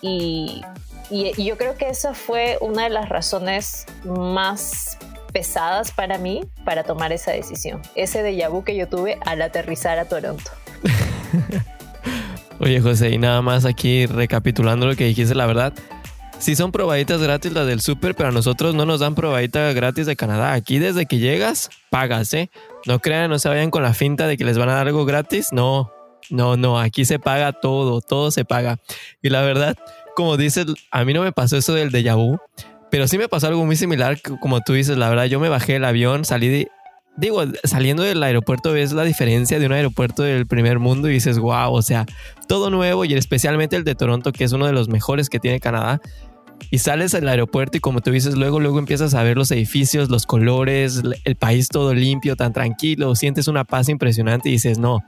[0.01, 0.63] Y,
[1.11, 4.97] y, yo creo que esa fue una de las razones más
[5.35, 7.81] pesadas para mí para tomar esa decisión.
[7.93, 10.49] Ese déjà vu que yo tuve al aterrizar a Toronto.
[12.61, 15.73] Oye José, y nada más aquí recapitulando lo que dijiste, la verdad,
[16.39, 20.05] si son probaditas gratis las del súper, pero a nosotros no nos dan probadita gratis
[20.05, 20.53] de Canadá.
[20.53, 22.49] Aquí desde que llegas, pagas, ¿eh?
[22.85, 25.03] No crean, no se vayan con la finta de que les van a dar algo
[25.03, 25.49] gratis.
[25.51, 25.91] No,
[26.29, 28.79] no, no, aquí se paga todo, todo se paga.
[29.21, 29.75] Y la verdad,
[30.15, 32.39] como dices, a mí no me pasó eso del déjà vu,
[32.95, 35.75] pero sí me pasó algo muy similar, como tú dices, la verdad, yo me bajé
[35.75, 36.71] el avión, salí de,
[37.17, 41.37] digo, saliendo del aeropuerto ves la diferencia de un aeropuerto del primer mundo y dices,
[41.37, 42.05] wow, o sea,
[42.47, 45.59] todo nuevo y especialmente el de Toronto, que es uno de los mejores que tiene
[45.59, 45.99] Canadá.
[46.71, 50.09] Y sales al aeropuerto y como tú dices, luego, luego empiezas a ver los edificios,
[50.09, 55.03] los colores, el país todo limpio, tan tranquilo, sientes una paz impresionante y dices, no,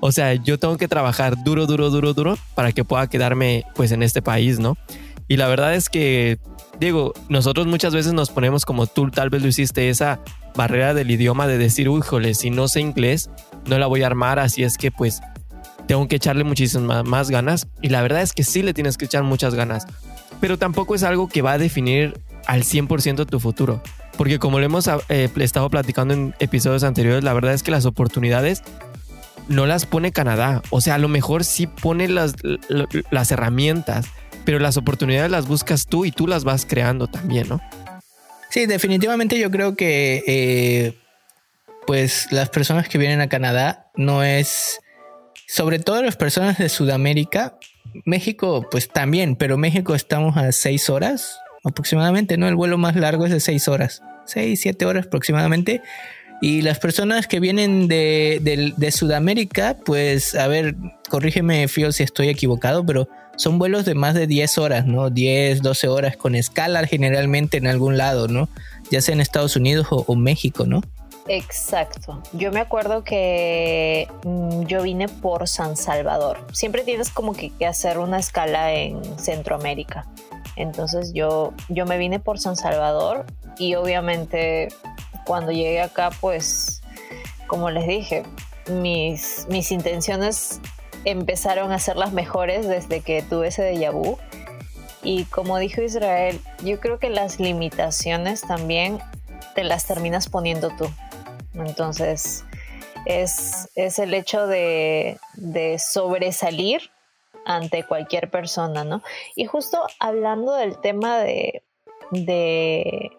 [0.00, 3.92] o sea, yo tengo que trabajar duro, duro, duro, duro para que pueda quedarme pues
[3.92, 4.78] en este país, ¿no?
[5.28, 6.38] Y la verdad es que,
[6.78, 10.20] digo, nosotros muchas veces nos ponemos como tú tal vez lo hiciste, esa
[10.54, 13.30] barrera del idioma de decir, uy, jole, si no sé inglés,
[13.66, 15.20] no la voy a armar, así es que pues
[15.86, 17.68] tengo que echarle muchísimas más ganas.
[17.82, 19.86] Y la verdad es que sí le tienes que echar muchas ganas,
[20.40, 23.82] pero tampoco es algo que va a definir al 100% tu futuro.
[24.16, 27.84] Porque como lo hemos eh, estado platicando en episodios anteriores, la verdad es que las
[27.84, 28.62] oportunidades
[29.48, 30.62] no las pone Canadá.
[30.70, 32.34] O sea, a lo mejor sí pone las,
[33.10, 34.06] las herramientas,
[34.46, 37.60] pero las oportunidades las buscas tú y tú las vas creando también, ¿no?
[38.48, 40.94] Sí, definitivamente yo creo que eh,
[41.86, 44.80] pues las personas que vienen a Canadá no es,
[45.48, 47.58] sobre todo las personas de Sudamérica,
[48.04, 52.46] México pues también, pero México estamos a seis horas aproximadamente, ¿no?
[52.46, 55.82] El vuelo más largo es de seis horas, seis, siete horas aproximadamente.
[56.40, 60.76] Y las personas que vienen de, de, Sudamérica, pues, a ver,
[61.08, 65.10] corrígeme, Fío, si estoy equivocado, pero son vuelos de más de 10 horas, ¿no?
[65.10, 68.48] 10, 12 horas con escala generalmente en algún lado, ¿no?
[68.90, 70.82] Ya sea en Estados Unidos o, México, ¿no?
[71.28, 72.22] Exacto.
[72.32, 76.38] Yo me acuerdo que mm, yo vine por San Salvador.
[76.52, 80.06] Siempre tienes como que, que, hacer una escala en Centroamérica.
[80.54, 83.26] Entonces yo, yo me vine por San Salvador
[83.58, 84.68] y obviamente
[85.26, 86.80] cuando llegué acá, pues,
[87.48, 88.22] como les dije,
[88.70, 90.60] mis, mis intenciones
[91.04, 94.18] empezaron a ser las mejores desde que tuve ese déjà vu.
[95.02, 98.98] Y como dijo Israel, yo creo que las limitaciones también
[99.54, 100.88] te las terminas poniendo tú.
[101.54, 102.44] Entonces,
[103.04, 106.90] es, es el hecho de, de sobresalir
[107.44, 109.02] ante cualquier persona, ¿no?
[109.36, 111.62] Y justo hablando del tema de,
[112.10, 113.10] de,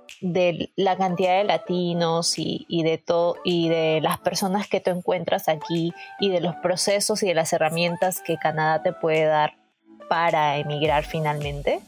[0.76, 5.94] la cantidad de latinos y, de todo y de las personas que tú encuentras aquí
[6.20, 9.58] y de los procesos y de las herramientas que Canadá te puede dar
[10.10, 11.80] para emigrar finalmente.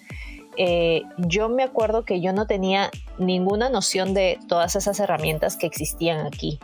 [0.58, 5.68] Eh, yo me acuerdo que yo no tenía ninguna noción de todas esas herramientas que
[5.68, 6.60] existían aquí.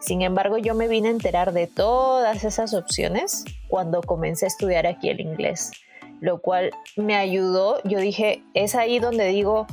[0.00, 4.86] Sin embargo, yo me vine a enterar de todas esas opciones cuando comencé a estudiar
[4.86, 5.70] aquí el inglés
[6.20, 7.80] lo cual me ayudó.
[7.84, 9.66] Yo dije, es ahí donde digo,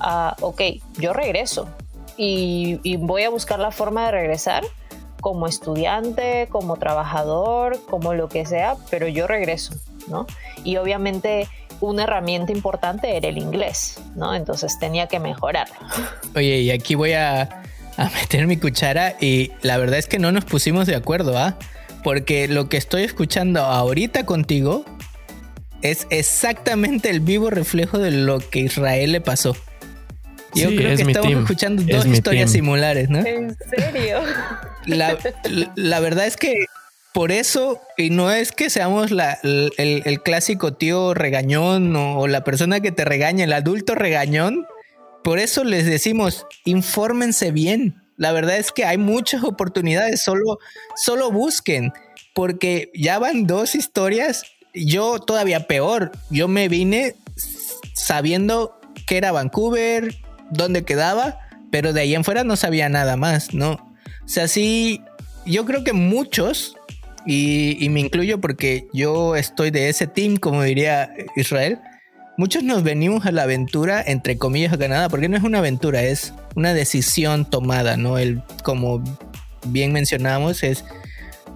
[0.00, 0.60] ah, ok,
[0.98, 1.68] yo regreso
[2.16, 4.64] y, voy a buscar la forma de regresar
[5.20, 9.74] como estudiante, como trabajador, como lo que sea, pero yo regreso,
[10.08, 10.26] ¿no?
[10.64, 11.48] Y obviamente
[11.80, 14.34] una herramienta importante era el inglés, ¿no?
[14.34, 15.74] Entonces tenía que mejorarlo.
[16.36, 17.62] Oye, y aquí voy a
[17.96, 21.56] a meter mi cuchara y la verdad es que no nos pusimos de acuerdo, ¿ah?
[22.02, 24.84] Porque lo que estoy escuchando ahorita contigo
[25.84, 29.54] es exactamente el vivo reflejo de lo que Israel le pasó.
[30.54, 33.18] Yo creo que estamos escuchando dos historias similares, ¿no?
[33.18, 34.20] ¿En serio?
[34.86, 36.54] La, verdad es que
[37.12, 42.80] por eso, y no es que seamos la, el, clásico tío regañón o, la persona
[42.80, 44.66] que te regaña, el adulto regañón,
[45.22, 48.02] por eso les decimos, infórmense bien.
[48.16, 50.58] La verdad es que hay muchas oportunidades, solo,
[50.96, 51.92] solo busquen,
[52.34, 54.44] porque ya van dos historias,
[54.74, 57.14] yo todavía peor, yo me vine
[57.94, 60.14] sabiendo que era Vancouver,
[60.50, 61.38] dónde quedaba,
[61.70, 63.72] pero de ahí en fuera no sabía nada más, ¿no?
[63.72, 65.00] O sea, sí,
[65.46, 66.76] yo creo que muchos,
[67.26, 71.78] y, me incluyo porque yo estoy de ese team, como diría Israel,
[72.36, 76.02] muchos nos venimos a la aventura, entre comillas, a Canadá, porque no es una aventura,
[76.02, 78.18] es una decisión tomada, ¿no?
[78.18, 79.02] El, como
[79.66, 80.84] bien mencionamos, es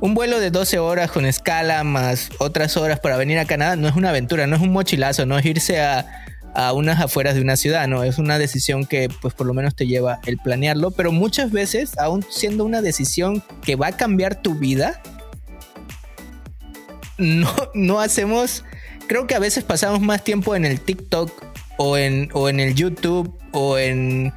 [0.01, 3.89] un vuelo de 12 horas con escala más otras horas para venir a Canadá, no
[3.89, 6.07] es una aventura, no es un mochilazo, no es irse a
[6.59, 8.03] a unas afueras de una ciudad, ¿no?
[8.03, 11.97] Es una decisión que pues por lo menos te lleva el planearlo, pero muchas veces,
[11.99, 15.01] aún siendo una decisión que va a cambiar tu vida,
[17.17, 18.65] no, no hacemos,
[19.07, 21.31] creo que a veces pasamos más tiempo en el TikTok
[21.77, 24.33] o en, o en el YouTube o en,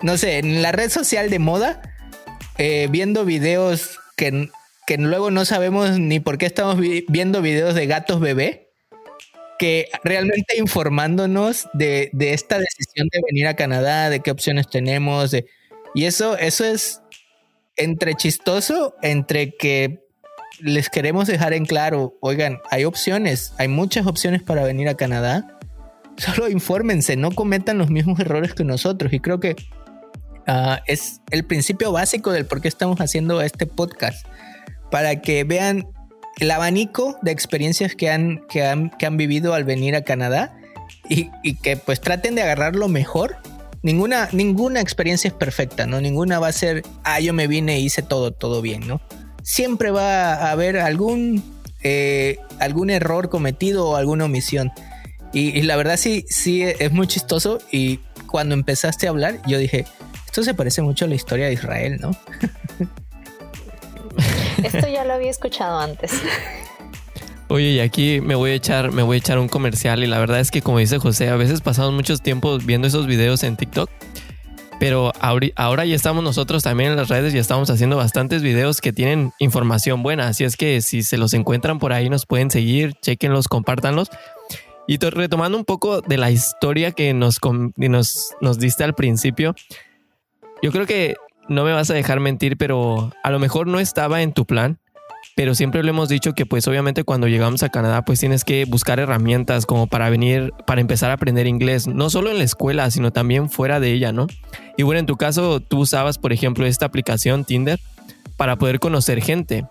[0.00, 1.93] no sé, en la red social de moda,
[2.58, 4.50] eh, viendo videos que,
[4.86, 8.64] que luego no sabemos ni por qué estamos viendo videos de gatos bebé
[9.58, 15.34] que realmente informándonos de, esta decisión de venir a Canadá, de qué opciones tenemos,
[15.94, 17.00] y eso, eso es
[17.76, 20.00] entre chistoso, entre que
[20.60, 25.58] les queremos dejar en claro, oigan, hay opciones, hay muchas opciones para venir a Canadá,
[26.16, 29.56] solo infórmense, no cometan los mismos errores que nosotros, y creo que
[30.46, 34.26] ah, es el principio básico del por qué estamos haciendo este podcast,
[34.90, 35.86] para que vean
[36.38, 40.56] el abanico de experiencias que han, que han, que han vivido al venir a Canadá
[41.08, 43.36] y, que pues traten de agarrar lo mejor.
[43.82, 46.00] Ninguna, ninguna experiencia es perfecta, ¿no?
[46.00, 49.00] Ninguna va a ser, ah, yo me vine e hice todo, todo bien, ¿no?
[49.42, 51.44] Siempre va a haber algún,
[51.82, 54.72] eh, algún error cometido o alguna omisión.
[55.34, 58.00] Y, y, la verdad sí, sí es muy chistoso y
[58.34, 59.86] cuando empezaste a hablar yo dije,
[60.26, 62.10] esto se parece mucho a la historia de Israel, ¿no?
[64.64, 66.10] Esto ya lo había escuchado antes.
[67.46, 70.18] Oye, y aquí me voy a echar, me voy a echar un comercial y la
[70.18, 73.56] verdad es que como dice José, a veces pasamos muchos tiempos viendo esos videos en
[73.56, 73.88] TikTok,
[74.80, 78.92] pero ahora ya estamos nosotros también en las redes y estamos haciendo bastantes videos que
[78.92, 82.94] tienen información buena, así es que si se los encuentran por ahí nos pueden seguir,
[82.94, 84.10] chequenlos, compártanlos.
[84.86, 87.40] Y retomando un poco de la historia que nos,
[87.76, 89.54] nos, nos diste al principio,
[90.62, 91.16] yo creo que
[91.48, 94.78] no me vas a dejar mentir, pero a lo mejor no estaba en tu plan.
[95.36, 98.66] Pero siempre le hemos dicho que pues obviamente cuando llegamos a Canadá pues tienes que
[98.66, 102.88] buscar herramientas como para venir, para empezar a aprender inglés, no solo en la escuela,
[102.90, 104.28] sino también fuera de ella, ¿no?
[104.76, 107.80] Y bueno, en tu caso tú usabas por ejemplo esta aplicación Tinder
[108.36, 109.64] para poder conocer gente.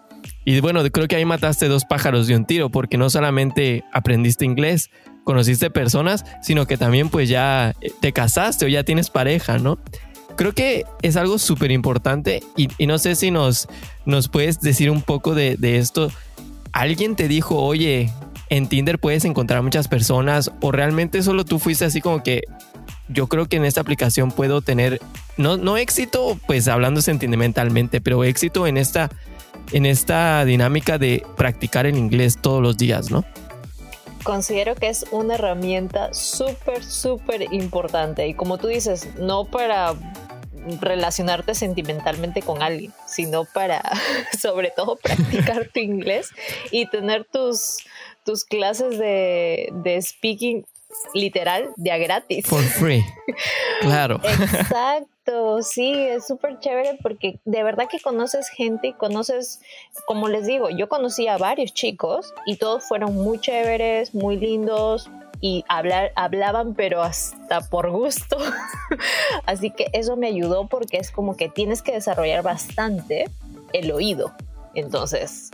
[0.46, 4.46] Y bueno, creo que ahí mataste dos pájaros de un tiro porque no solamente aprendiste
[4.46, 4.90] inglés,
[5.24, 9.80] conociste personas, sino que también pues ya te casaste o ya tienes pareja, ¿no?
[10.36, 13.68] creo que es algo súper importante y, no sé si nos,
[14.06, 16.12] nos puedes decir un poco de, esto.
[16.72, 18.12] ¿Alguien te dijo, oye,
[18.50, 22.42] en Tinder puedes encontrar muchas personas o realmente solo tú fuiste así como que
[23.10, 25.00] yo creo que en esta aplicación puedo tener,
[25.38, 29.10] no, no éxito, pues hablando sentimentalmente, pero éxito en esta,
[29.72, 33.24] en esta dinámica de practicar el inglés todos los días, ¿no?
[34.24, 38.28] considero que es una herramienta súper, súper importante.
[38.28, 39.94] Y como tú dices, no para
[40.80, 43.82] relacionarte sentimentalmente con alguien, sino para,
[44.42, 46.30] sobre todo, practicar tu inglés
[46.72, 47.80] y tener tus,
[48.24, 50.66] tus clases de, de speaking
[51.14, 52.46] literal de a gratis.
[52.46, 53.06] For free.
[53.82, 54.20] Claro.
[54.24, 55.14] Exacto,
[55.62, 59.62] sí, es súper chévere porque de verdad que conoces gente y conoces,
[60.06, 65.10] como les digo, yo conocí a varios chicos y todos fueron muy chéveres, muy lindos
[65.42, 68.38] y hablar, hablaban pero hasta por gusto.
[69.46, 73.30] Así que eso me ayudó porque es como que tienes que desarrollar bastante
[73.74, 74.34] el oído.
[74.76, 75.52] Entonces,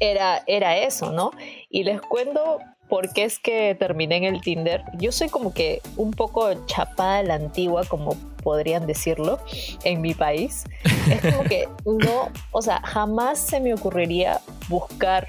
[0.00, 1.32] era, era eso, ¿no?
[1.70, 2.58] Y les cuento
[2.94, 4.84] por qué es que terminé en el Tinder.
[4.96, 9.40] Yo soy como que un poco chapada a la antigua, como podrían decirlo,
[9.82, 10.62] en mi país.
[11.10, 15.26] Es como que no, o sea, jamás se me ocurriría buscar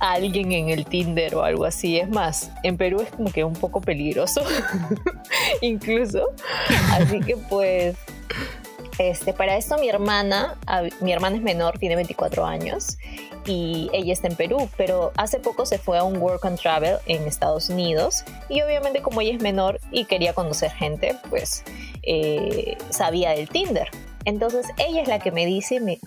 [0.00, 1.96] a alguien en el Tinder o algo así.
[1.96, 4.42] Es más, en Perú es como que un poco peligroso,
[5.60, 6.26] incluso.
[6.90, 7.94] Así que pues
[8.98, 10.56] Este, para esto mi hermana,
[11.00, 12.96] mi hermana es menor, tiene 24 años
[13.44, 16.96] y ella está en Perú, pero hace poco se fue a un work and travel
[17.04, 21.62] en Estados Unidos y obviamente como ella es menor y quería conocer gente, pues
[22.02, 23.90] eh, sabía del Tinder.
[24.24, 26.00] Entonces ella es la que me dice, me,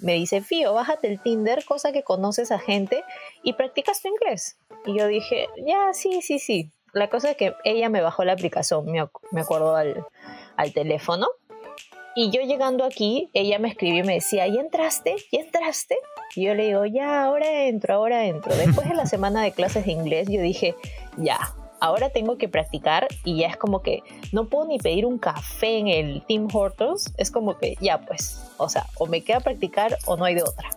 [0.00, 3.04] me dice, Fío, bájate el Tinder, cosa que conoces a gente
[3.42, 4.56] y practicas tu inglés.
[4.86, 6.72] Y yo dije, ya, sí, sí, sí.
[6.94, 10.06] La cosa es que ella me bajó la aplicación, me, acuerdo al,
[10.56, 11.26] al teléfono
[12.18, 15.14] y yo llegando aquí, ella me escribió y me decía, ¿ya entraste?
[15.30, 15.96] ¿Ya entraste?
[16.34, 18.52] Y yo le digo, ya, ahora entro, ahora entro.
[18.56, 20.74] Después de la semana de clases de inglés, yo dije,
[21.16, 21.38] ya,
[21.78, 24.02] ahora tengo que practicar y ya es como que
[24.32, 27.14] no puedo ni pedir un café en el Tim Hortons.
[27.18, 30.42] Es como que ya, pues, o sea, o me queda practicar o no hay de
[30.42, 30.70] otra.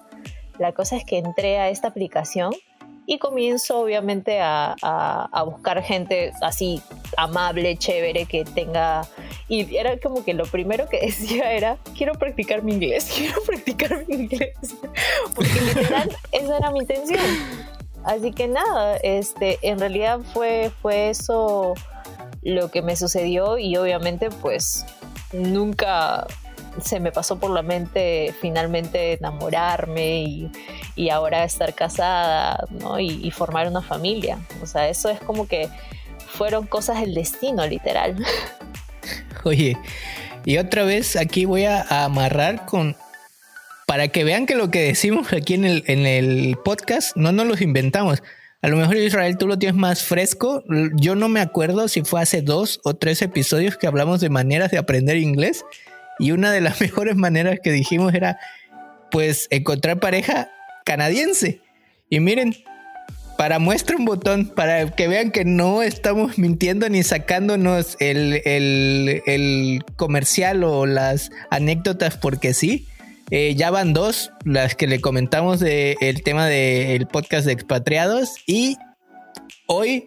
[0.60, 2.54] La cosa es que entré a esta aplicación
[3.12, 6.82] y comienzo obviamente a, buscar gente así
[7.18, 9.06] amable, chévere, que tenga...
[9.50, 14.08] Y era como que lo primero que decía era, quiero practicar mi inglés, quiero practicar
[14.08, 14.56] mi inglés.
[15.36, 17.20] Porque literal, esa era mi intención.
[18.06, 21.74] Así que nada, este, en realidad fue, fue eso
[22.42, 24.86] lo que me sucedió y obviamente pues
[25.34, 26.28] nunca
[26.82, 30.50] se me pasó por la mente finalmente enamorarme
[30.96, 33.00] y, ahora estar casada, ¿no?
[33.00, 34.40] Y, formar una familia.
[34.62, 35.70] O sea, eso es como que
[36.28, 38.16] fueron cosas del destino, literal.
[39.44, 39.78] Oye,
[40.46, 42.96] y otra vez aquí voy a, amarrar con...
[43.88, 47.46] Para que vean que lo que decimos aquí en el, en el podcast no nos
[47.46, 48.24] los inventamos.
[48.62, 50.64] A lo mejor Israel tú lo tienes más fresco.
[50.94, 54.72] Yo no me acuerdo si fue hace dos o tres episodios que hablamos de maneras
[54.72, 55.66] de aprender inglés
[56.20, 58.40] y una de las mejores maneras que dijimos era,
[59.10, 60.50] pues, encontrar pareja
[60.86, 61.62] canadiense.
[62.10, 62.56] Y miren,
[63.42, 69.84] para muestra un botón, para que vean que no estamos mintiendo ni sacándonos el, el,
[69.96, 72.88] comercial o las anécdotas porque sí.
[73.32, 78.36] Eh, ya van dos, las que le comentamos del tema del podcast de expatriados.
[78.46, 78.78] Y
[79.66, 80.04] hoy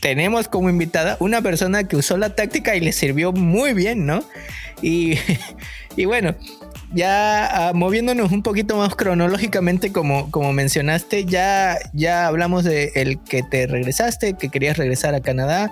[0.00, 4.24] tenemos como invitada una persona que usó la táctica y le sirvió muy bien, ¿no?
[5.96, 6.34] Y, bueno,
[6.92, 13.20] ya ah, moviéndonos un poquito más cronológicamente, como, como mencionaste, ya, ya hablamos de el
[13.20, 15.70] que te regresaste, que querías regresar a Canadá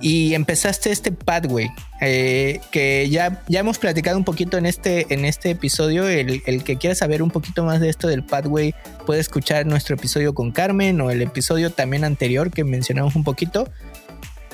[0.00, 1.70] y empezaste este pathway,
[2.02, 6.06] eh, que ya, ya hemos platicado un poquito en este, en este episodio.
[6.06, 8.74] El, el, que quiera saber un poquito más de esto del pathway
[9.06, 13.66] puede escuchar nuestro episodio con Carmen o el episodio también anterior que mencionamos un poquito.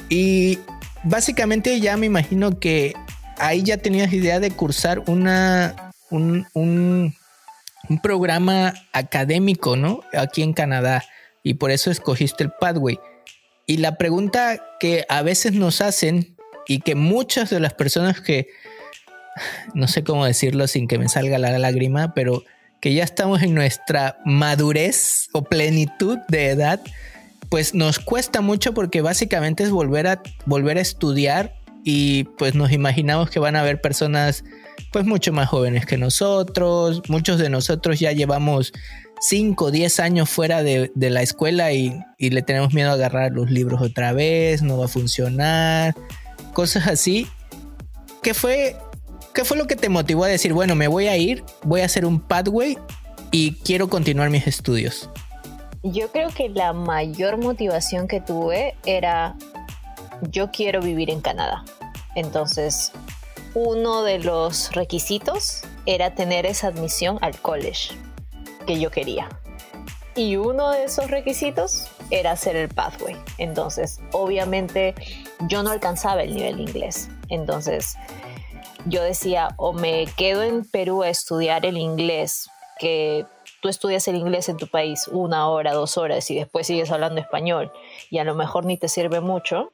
[0.09, 0.61] Y
[1.03, 2.94] básicamente ya me imagino que
[3.41, 7.14] ahí ya tenías idea de cursar una, un, un,
[8.03, 10.01] programa académico, ¿no?
[10.12, 11.03] Aquí en Canadá.
[11.43, 13.01] Y por eso escogiste el Pathway.
[13.66, 16.36] Y la pregunta que a veces nos hacen
[16.68, 18.49] y que muchas de las personas que,
[19.74, 22.45] no sé cómo decirlo sin que me salga la lágrima, pero
[22.80, 26.80] que ya estamos en nuestra madurez o plenitud de edad,
[27.49, 32.72] pues nos cuesta mucho porque básicamente es volver a, volver a estudiar y pues nos
[32.72, 34.45] imaginamos que van a haber personas
[34.93, 38.72] pues mucho más jóvenes que nosotros, muchos de nosotros ya llevamos
[39.20, 43.51] 5 o 10 años fuera de, la escuela y, le tenemos miedo a agarrar los
[43.51, 45.95] libros otra vez, no va a funcionar,
[46.55, 47.28] cosas así.
[48.22, 48.76] ¿Qué fue,
[49.35, 51.85] ¿Qué fue lo que te motivó a decir, bueno, me voy a ir, voy a
[51.85, 52.78] hacer un pathway
[53.31, 55.09] y quiero continuar mis estudios?
[55.83, 59.37] Yo creo que la mayor motivación que tuve era
[60.31, 61.64] yo quiero vivir en Canadá.
[62.14, 62.93] Entonces,
[63.55, 67.95] uno de los requisitos era tener esa admisión al college
[68.66, 69.29] que yo quería.
[70.14, 73.16] Y uno de esos requisitos era hacer el pathway.
[73.39, 74.95] Entonces, obviamente,
[75.49, 77.09] yo no alcanzaba el nivel de inglés.
[77.29, 77.97] Entonces,
[78.87, 83.27] yo decía, o me quedo en Perú a estudiar el inglés, que
[83.61, 87.21] tú estudias el inglés en tu país una hora, dos horas y después sigues hablando
[87.21, 87.71] español
[88.09, 89.71] y a lo mejor ni te sirve mucho,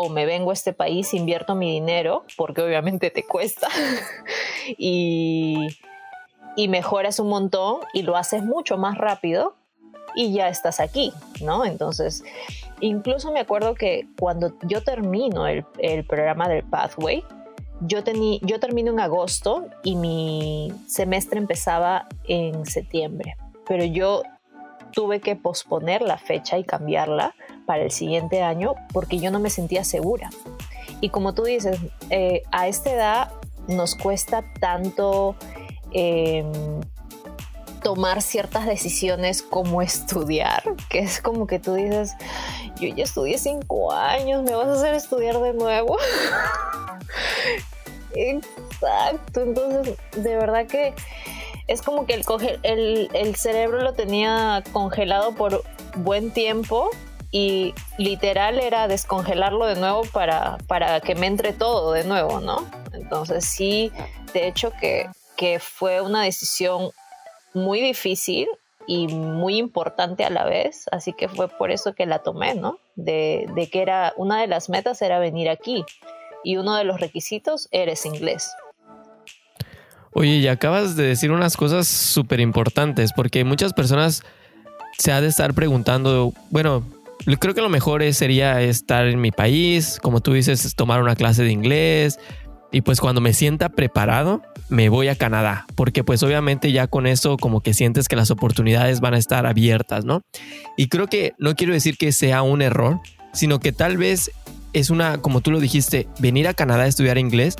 [0.00, 3.66] o me vengo a este país, invierto mi dinero, porque obviamente te cuesta,
[4.78, 5.56] y,
[6.54, 9.56] y mejoras un montón y lo haces mucho más rápido
[10.14, 11.64] y ya estás aquí, ¿no?
[11.64, 12.22] Entonces,
[12.80, 17.24] incluso me acuerdo que cuando yo termino el, el programa del Pathway,
[17.80, 23.36] yo, tení, yo termino en agosto y mi semestre empezaba en septiembre,
[23.66, 24.22] pero yo
[24.92, 27.34] tuve que posponer la fecha y cambiarla
[27.68, 30.30] para el siguiente año porque yo no me sentía segura.
[31.02, 33.32] Y como tú dices, eh, a esta edad
[33.66, 35.36] nos cuesta tanto
[35.92, 36.50] em,
[37.82, 42.14] tomar ciertas decisiones como estudiar, que es como que tú dices,
[42.80, 45.98] yo ya estudié cinco años, me vas a hacer estudiar de nuevo.
[48.14, 50.94] Exacto, entonces de verdad que
[51.66, 52.24] es como que el,
[52.62, 55.62] el, el cerebro lo tenía congelado por
[55.96, 56.88] buen tiempo
[57.30, 62.66] y literal era descongelarlo de nuevo para, para que me entre todo de nuevo, ¿no?
[62.92, 63.92] Entonces sí,
[64.32, 66.90] de hecho que, que fue una decisión
[67.52, 68.48] muy difícil
[68.86, 72.78] y muy importante a la vez, así que fue por eso que la tomé, ¿no?
[72.96, 75.84] De, de que era una de las metas era venir aquí
[76.42, 78.50] y uno de los requisitos eres inglés.
[80.14, 84.22] Oye, y acabas de decir unas cosas súper importantes, porque muchas personas
[84.96, 86.82] se ha de estar preguntando, bueno,
[87.38, 91.42] creo que lo mejor sería estar en mi país, como tú dices, tomar una clase
[91.42, 92.18] de inglés,
[92.70, 97.06] y pues cuando me sienta preparado, me voy a Canadá, porque pues obviamente ya con
[97.06, 100.22] eso como que sientes que las oportunidades van a estar abiertas, ¿no?
[100.76, 103.00] Y creo que no quiero decir que sea un error,
[103.32, 104.30] sino que tal vez
[104.74, 107.56] es una, como tú lo dijiste, venir a Canadá a estudiar inglés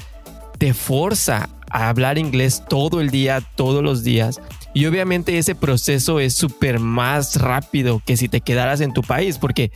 [0.59, 4.41] te forza a hablar inglés todo el día, todos los días.
[4.75, 9.39] Y obviamente ese proceso es súper más rápido que si te quedaras en tu país,
[9.39, 9.73] porque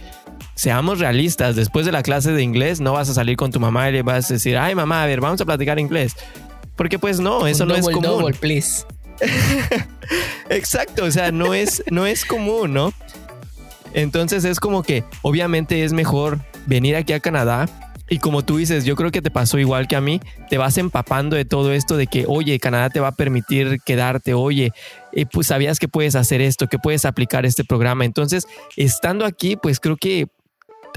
[0.55, 3.89] seamos realistas, después de la clase de inglés no vas a salir con tu mamá
[3.89, 6.15] y le vas a decir, ay mamá, a ver, vamos a platicar inglés.
[6.77, 8.03] Porque pues no, eso no es común.
[8.03, 8.85] Double, please.
[10.49, 12.93] Exacto, o sea, no es, no es común, ¿no?
[13.95, 17.69] Entonces es como que obviamente es mejor venir aquí a Canadá
[18.13, 20.77] y como tú dices, yo creo que te pasó igual que a mí, te vas
[20.77, 24.75] empapando de todo esto de que, oye, Canadá te va a permitir quedarte, oye,
[25.13, 28.05] eh, pues sabías que puedes hacer esto, que puedes aplicar este programa.
[28.05, 28.47] Entonces,
[28.77, 30.27] estando aquí, pues creo que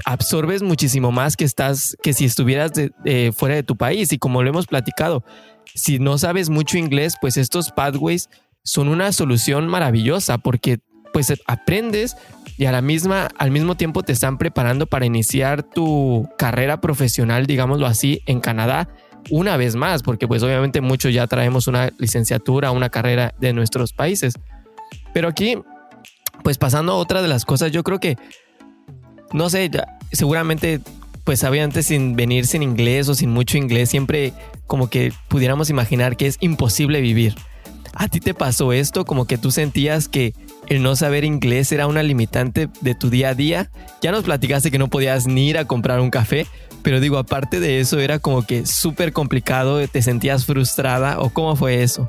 [0.04, 2.72] absorbes muchísimo más que estás, que si estuvieras
[3.34, 4.12] fuera de tu país.
[4.12, 5.24] Y como lo hemos platicado,
[5.74, 8.28] si no sabes mucho inglés, pues estos pathways
[8.62, 10.80] son una solución maravillosa porque
[11.12, 12.16] pues aprendes
[12.58, 17.46] y a la misma, al mismo tiempo te están preparando para iniciar tu carrera profesional,
[17.46, 18.88] digámoslo así, en Canadá
[19.30, 23.92] una vez más, porque pues obviamente muchos ya traemos una licenciatura, una carrera de nuestros
[23.92, 24.34] países.
[25.12, 25.58] Pero aquí,
[26.42, 28.16] pues pasando a otra de las cosas, yo creo que,
[29.32, 29.70] no sé,
[30.12, 30.80] seguramente
[31.24, 34.32] pues había antes sin venir sin inglés o sin mucho inglés, siempre
[34.68, 37.34] como que pudiéramos imaginar que es imposible vivir.
[37.94, 39.04] ¿A ti te pasó esto?
[39.04, 40.34] Como que tú sentías que
[40.68, 43.70] el no saber inglés era una limitante de tu día a día.
[44.00, 46.46] Ya nos platicaste que no podías ni ir a comprar un café,
[46.82, 51.56] pero digo, aparte de eso, era como que súper complicado, te sentías frustrada o cómo
[51.56, 52.06] fue eso?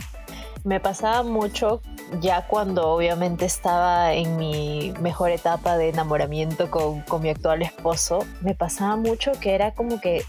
[0.64, 1.82] Me pasaba mucho
[2.22, 8.26] ya cuando obviamente estaba en mi mejor etapa de enamoramiento con, con mi actual esposo,
[8.41, 10.26] me pasaba mucho que era como que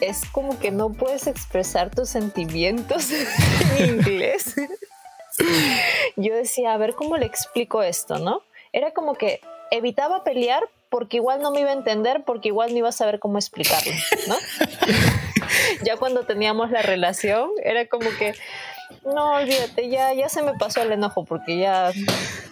[0.00, 3.10] es como que no puedes expresar tus sentimientos
[3.78, 4.54] en inglés
[6.16, 8.42] yo decía, a ver cómo le explico esto, ¿no?
[8.72, 12.78] Era como que evitaba pelear porque igual no me iba a entender, porque igual no
[12.78, 13.92] iba a saber cómo explicarlo,
[14.26, 14.36] ¿no?
[15.84, 18.34] ya cuando teníamos la relación, era como que,
[19.04, 21.92] no, olvídate, ya, ya se me pasó el enojo, porque ya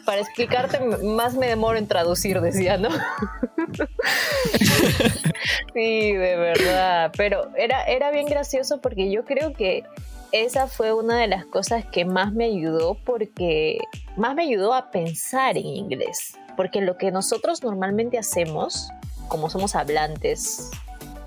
[0.05, 2.91] para explicarte más me demoro en traducir, decía, ¿no?
[5.74, 9.84] sí, de verdad, pero era, era bien gracioso porque yo creo que
[10.33, 13.79] esa fue una de las cosas que más me ayudó porque
[14.16, 16.37] más me ayudó a pensar en inglés.
[16.57, 18.89] Porque lo que nosotros normalmente hacemos,
[19.29, 20.70] como somos hablantes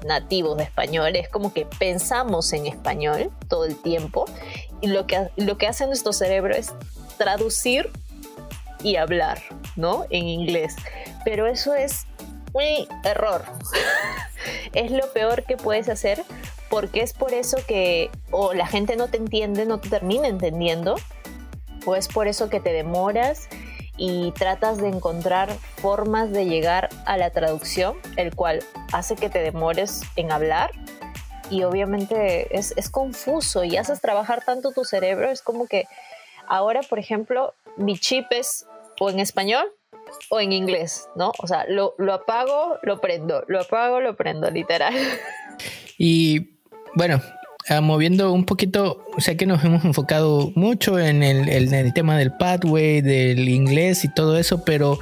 [0.05, 4.25] nativos de español, es como que pensamos en español todo el tiempo
[4.81, 6.73] y lo que, lo que hace nuestro cerebro es
[7.17, 7.91] traducir
[8.81, 9.41] y hablar,
[9.75, 10.05] ¿no?
[10.09, 10.75] En inglés.
[11.25, 12.05] Pero eso es
[12.53, 13.43] un error.
[14.73, 16.23] es lo peor que puedes hacer
[16.69, 20.95] porque es por eso que o la gente no te entiende, no te termina entendiendo,
[21.85, 23.49] o es por eso que te demoras
[23.97, 25.49] y tratas de encontrar
[25.81, 30.71] formas de llegar a la traducción, el cual hace que te demores en hablar
[31.49, 35.87] y obviamente es, confuso y haces trabajar tanto tu cerebro, es como que
[36.47, 38.67] ahora, por ejemplo, mi chip es
[38.99, 39.65] o en español
[40.29, 41.31] o en inglés, ¿no?
[41.39, 44.93] O sea, lo, lo apago, lo prendo, lo apago, lo prendo, literal.
[46.01, 46.51] Y
[46.95, 47.21] bueno,
[47.67, 53.01] ah, moviendo un poquito, sé que nos hemos enfocado mucho en el, tema del pathway,
[53.01, 54.99] del inglés y todo eso, pero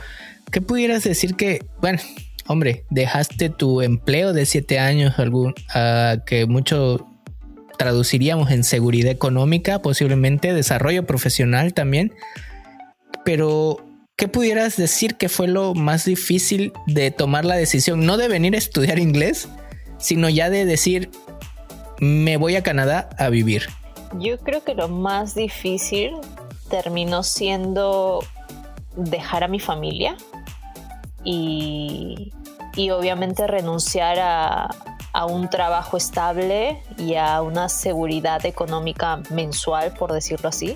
[0.52, 2.00] ¿qué pudieras decir que, bueno,
[2.48, 7.08] hombre, dejaste tu empleo de siete años, algún, uh, que mucho
[7.78, 12.12] traduciríamos en seguridad económica, posiblemente desarrollo profesional también,
[13.24, 13.87] pero
[14.18, 18.56] ¿qué pudieras decir que fue lo más difícil de tomar la decisión, no de venir
[18.56, 19.48] a estudiar inglés,
[20.00, 21.12] sino ya de decir,
[22.00, 23.68] me voy a Canadá a vivir?
[24.20, 26.14] Yo creo que lo más difícil
[26.70, 28.24] terminó siendo
[28.96, 30.18] dejar a mi familia
[31.24, 32.34] y,
[32.92, 34.68] obviamente renunciar a,
[35.14, 40.76] a un trabajo estable y a una seguridad económica mensual, por decirlo así,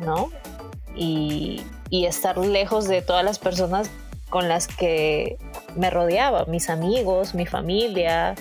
[0.00, 0.30] ¿no?
[0.96, 3.90] Y, y estar lejos de todas las personas
[4.30, 5.38] con las que
[5.76, 8.34] me rodeaba, mis amigos, mi familia,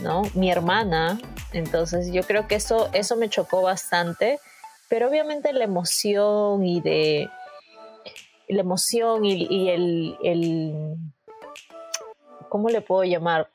[0.00, 0.22] ¿no?
[0.34, 1.18] Mi hermana.
[1.52, 4.38] Entonces yo creo que eso, eso me chocó bastante,
[4.88, 7.28] pero obviamente la emoción y de
[8.48, 10.96] la emoción y, el, el,
[12.48, 13.50] ¿cómo le puedo llamar?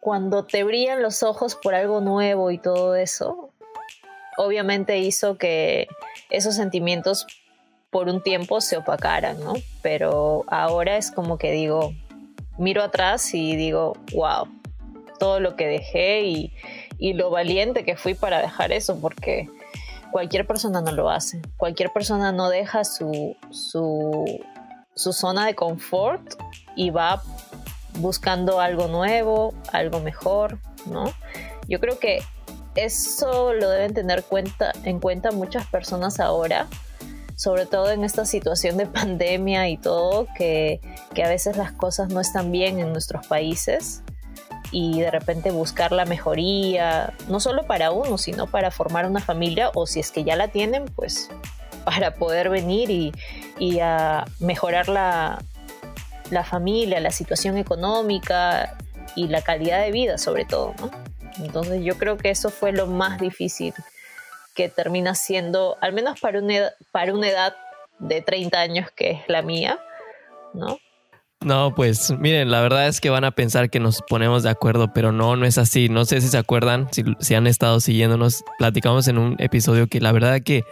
[0.00, 3.50] Cuando te brillan los ojos por algo nuevo y todo eso,
[4.38, 5.86] obviamente hizo que
[6.30, 7.26] esos sentimientos
[7.90, 9.54] por un tiempo se opacaran, ¿no?
[9.82, 11.92] Pero ahora es como que digo,
[12.56, 14.46] miro atrás y digo, wow,
[15.18, 16.52] todo lo que dejé y,
[17.14, 19.48] lo valiente que fui para dejar eso, porque
[20.12, 21.40] cualquier persona no lo hace.
[21.56, 24.44] Cualquier persona no deja su, su,
[24.94, 26.34] su zona de confort
[26.76, 27.22] y va
[27.98, 31.04] buscando algo nuevo, algo mejor, ¿no?
[31.68, 32.22] Yo creo que
[32.74, 36.68] eso lo deben tener cuenta, en cuenta muchas personas ahora
[37.40, 40.78] sobre todo en esta situación de pandemia y todo, que,
[41.24, 44.02] a veces las cosas no están bien en nuestros países
[44.70, 49.70] y de repente buscar la mejoría, no solo para uno, sino para formar una familia
[49.74, 51.30] o si es que ya la tienen, pues
[51.86, 52.90] para poder venir
[53.58, 55.42] y, a mejorar la,
[56.30, 58.76] la, familia, la situación económica
[59.16, 60.74] y la calidad de vida sobre todo.
[61.38, 63.72] Entonces yo creo que eso fue lo más difícil
[64.60, 67.56] que termina siendo, al menos para una, edad, para una edad
[67.98, 69.78] de 30 años que es la mía,
[70.52, 70.78] ¿no?
[71.40, 74.92] No, pues miren, la verdad es que van a pensar que nos ponemos de acuerdo,
[74.92, 75.88] pero no, no es así.
[75.88, 79.98] No sé si se acuerdan, si, si han estado siguiéndonos, platicamos en un episodio que
[79.98, 80.64] la verdad que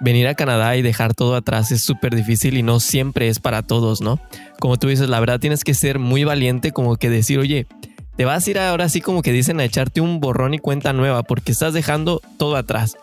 [0.00, 3.62] venir a Canadá y dejar todo atrás es súper difícil y no siempre es para
[3.62, 4.18] todos, ¿no?
[4.58, 7.68] Como tú dices, la verdad tienes que ser muy valiente como que decir, oye,
[8.16, 10.92] te vas a ir ahora sí como que dicen a echarte un borrón y cuenta
[10.92, 12.96] nueva porque estás dejando todo atrás.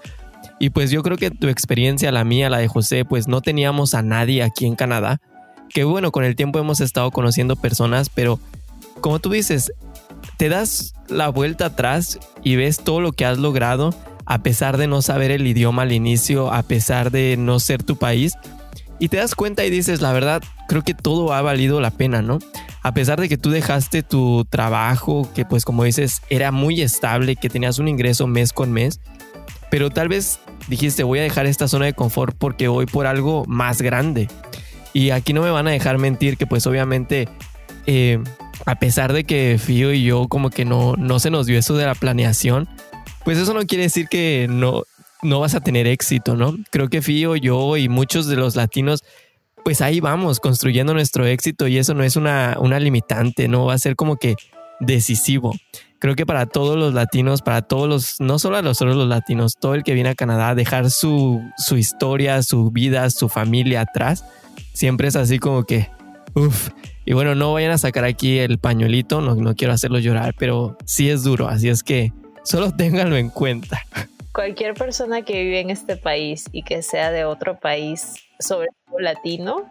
[0.59, 3.93] Y pues yo creo que tu experiencia, la mía, la de José, pues no teníamos
[3.93, 5.21] a nadie aquí en Canadá.
[5.69, 8.39] Que bueno, con el tiempo hemos estado conociendo personas, pero
[8.99, 9.71] como tú dices,
[10.37, 13.95] te das la vuelta atrás y ves todo lo que has logrado
[14.25, 17.97] a pesar de no saber el idioma al inicio, a pesar de no ser tu
[17.97, 18.33] país.
[18.99, 22.21] Y te das cuenta y dices, la verdad, creo que todo ha valido la pena,
[22.21, 22.39] ¿no?
[22.81, 27.35] a pesar de que tú dejaste tu trabajo, que pues como dices era muy estable,
[27.35, 28.99] que tenías un ingreso mes con mes,
[29.69, 33.45] pero tal vez dijiste voy a dejar esta zona de confort porque voy por algo
[33.47, 34.29] más grande.
[34.93, 37.27] Y aquí no me van a dejar mentir que pues obviamente
[37.85, 38.19] eh,
[38.65, 41.75] a pesar de que Fío y yo como que no, no se nos dio eso
[41.75, 42.67] de la planeación,
[43.25, 44.83] pues eso no quiere decir que no,
[45.21, 46.55] no vas a tener éxito, ¿no?
[46.71, 49.03] Creo que Fío, yo y muchos de los latinos
[49.63, 53.73] pues ahí vamos construyendo nuestro éxito y eso no es una, una limitante, no va
[53.73, 54.35] a ser como que
[54.79, 55.53] decisivo.
[55.99, 59.55] Creo que para todos los latinos, para todos los, no solo a solo los latinos,
[59.59, 64.23] todo el que viene a Canadá, dejar su, su historia, su vida, su familia atrás,
[64.73, 65.89] siempre es así como que,
[66.35, 66.69] uff.
[67.05, 70.77] Y bueno, no vayan a sacar aquí el pañuelito, no, no quiero hacerlo llorar, pero
[70.85, 72.13] sí es duro, así es que
[72.43, 73.85] solo ténganlo en cuenta.
[74.33, 78.99] Cualquier persona que vive en este país y que sea de otro país sobre todo
[78.99, 79.67] latino,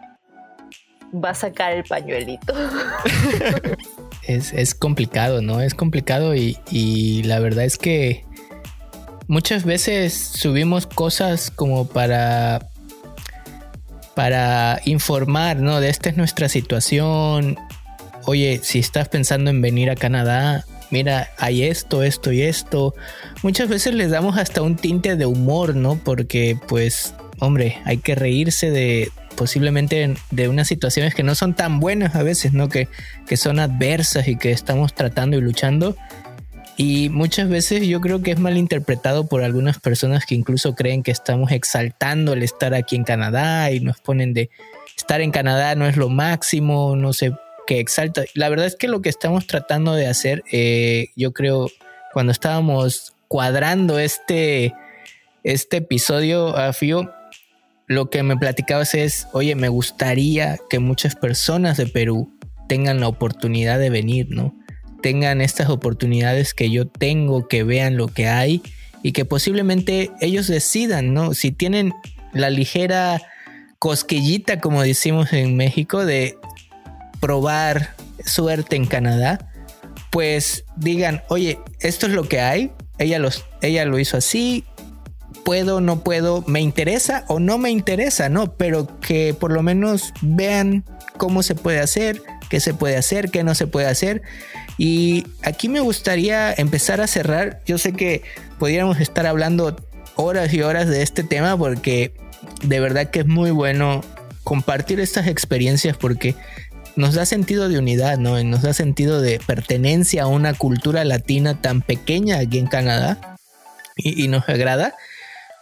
[1.13, 2.53] va a sacar el pañuelito.
[4.27, 5.61] es, complicado, ¿no?
[5.61, 8.25] Es complicado y, y, la verdad es que
[9.27, 12.69] muchas veces subimos cosas como para
[14.19, 15.79] para informar, ¿no?
[15.79, 17.57] De esta es nuestra situación.
[18.25, 22.93] Oye, si estás pensando en venir a Canadá, mira, hay esto, esto y esto.
[23.43, 25.99] Muchas veces les damos hasta un tinte de humor, ¿no?
[26.03, 31.79] Porque pues hombre, hay que reírse de posiblemente de unas situaciones que no son tan
[31.79, 32.67] buenas a veces, ¿no?
[32.69, 32.89] Que,
[33.25, 35.95] que son adversas y que estamos tratando y luchando.
[36.75, 41.03] Y muchas veces yo creo que es mal interpretado por algunas personas que incluso creen
[41.03, 44.49] que estamos exaltando el estar aquí en Canadá y nos ponen de
[44.95, 47.33] estar en Canadá no es lo máximo, no sé
[47.69, 48.23] qué exalta.
[48.33, 51.69] La verdad es que lo que estamos tratando de hacer, eh, yo creo,
[52.13, 54.73] cuando estábamos cuadrando este,
[55.43, 57.11] este episodio, a Fío,
[57.85, 62.35] lo que me platicabas es, oye, me gustaría que muchas personas de Perú
[62.67, 64.55] tengan la oportunidad de venir, ¿no?
[65.03, 68.63] Tengan estas oportunidades que yo tengo, que vean lo que hay
[69.03, 71.35] y que posiblemente ellos decidan, ¿no?
[71.35, 71.93] Si tienen
[72.33, 73.21] la ligera
[73.77, 76.38] cosquillita, como decimos en México, de
[77.19, 77.95] probar
[78.25, 79.51] suerte en Canadá,
[80.09, 84.65] pues digan, oye, esto es lo que hay, ella, los, ella lo hizo así,
[85.43, 88.53] puedo, no puedo, me interesa o no me interesa, ¿no?
[88.53, 90.83] Pero que por lo menos vean
[91.17, 94.21] cómo se puede hacer, qué se puede hacer, qué no se puede hacer.
[94.77, 97.61] Y aquí me gustaría empezar a cerrar.
[97.65, 98.23] Yo sé que
[98.57, 99.75] pudiéramos estar hablando
[100.15, 102.13] horas y horas de este tema porque
[102.63, 104.01] de verdad que es muy bueno
[104.43, 106.35] compartir estas experiencias porque
[106.99, 108.43] nos da sentido de unidad, ¿no?
[108.43, 113.37] Nos da sentido de pertenencia a una cultura latina tan pequeña aquí en Canadá
[113.95, 114.95] y, nos agrada.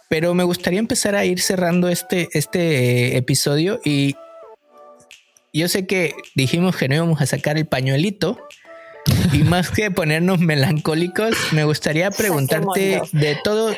[0.08, 4.16] Pero me gustaría empezar a ir cerrando este, este episodio y
[5.52, 8.40] yo sé que dijimos que no íbamos a sacar el pañuelito
[9.32, 13.68] y más que ponernos melancólicos, me gustaría preguntarte de todo,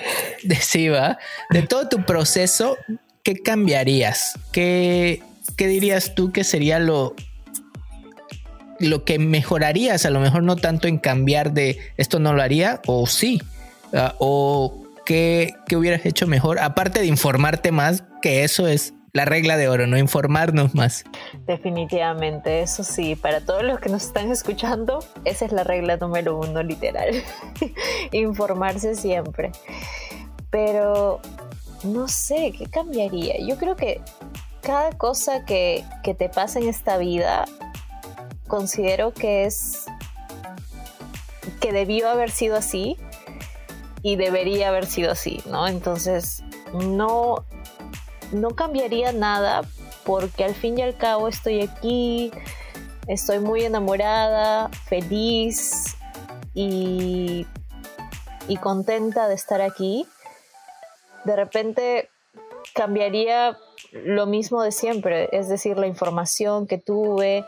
[0.42, 1.18] de,
[1.50, 2.78] de todo tu proceso,
[3.22, 4.38] ¿qué cambiarías?
[4.50, 5.22] ¿Qué,
[5.58, 7.14] ¿Qué dirías tú que sería lo,
[8.80, 12.80] lo que mejorarías, a lo mejor no tanto en cambiar de esto no lo haría,
[12.86, 13.42] o sí,
[13.94, 19.24] ah, o qué, qué, hubieras hecho mejor, aparte de informarte más, que eso es la
[19.24, 21.04] regla de oro, no informarnos más.
[21.46, 26.38] Definitivamente, eso sí, para todos los que nos están escuchando, esa es la regla número
[26.38, 27.10] uno, literal,
[28.12, 29.52] informarse siempre.
[30.50, 31.20] Pero
[31.84, 33.34] no sé, ¿qué cambiaría?
[33.46, 34.00] Yo creo que
[34.62, 37.46] cada cosa que, que te pasa en esta vida
[38.50, 39.86] considero que es
[41.60, 42.98] que debió haber sido así
[44.02, 45.68] y debería haber sido así, ¿no?
[45.68, 46.42] Entonces,
[46.72, 47.44] no,
[48.32, 49.62] no cambiaría nada
[50.04, 52.32] porque al fin y al cabo estoy aquí,
[53.06, 55.96] estoy muy enamorada, feliz
[56.52, 57.46] y,
[58.48, 60.06] y contenta de estar aquí.
[61.24, 62.08] De repente
[62.74, 63.56] cambiaría
[63.92, 67.44] lo mismo de siempre, es decir, la información que tuve,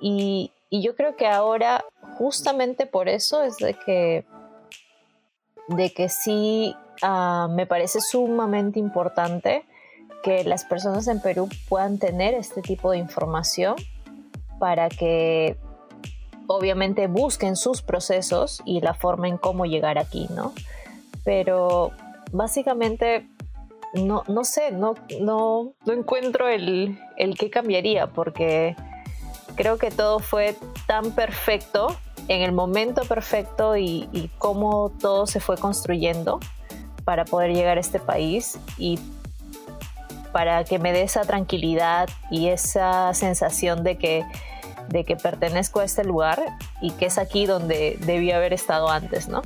[0.00, 1.84] y, yo creo que ahora,
[2.18, 4.26] justamente por eso, es de que,
[5.68, 9.64] de que sí ah, me parece sumamente importante
[10.22, 13.76] que las personas en Perú puedan tener este tipo de información
[14.58, 15.56] para que
[16.48, 20.52] obviamente busquen sus procesos y la forma en cómo llegar aquí, ¿no?
[21.24, 21.92] Pero
[22.32, 23.26] básicamente
[23.94, 28.76] no, no sé, no, no, no encuentro el, el qué cambiaría porque
[29.58, 30.56] creo que todo fue
[30.86, 31.98] tan perfecto
[32.28, 36.38] en el momento perfecto y, cómo todo se fue construyendo
[37.04, 39.00] para poder llegar a este país y
[40.32, 44.24] para que me dé esa tranquilidad y esa sensación de que,
[44.90, 46.40] de que pertenezco a este lugar
[46.80, 49.42] y que es aquí donde debí haber estado antes, ¿no?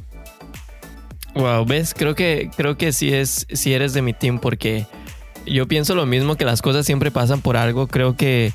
[1.35, 4.87] Wow, ves, creo que creo que sí es si eres de mi team porque
[5.47, 8.53] yo pienso lo mismo que las cosas siempre pasan por algo, creo que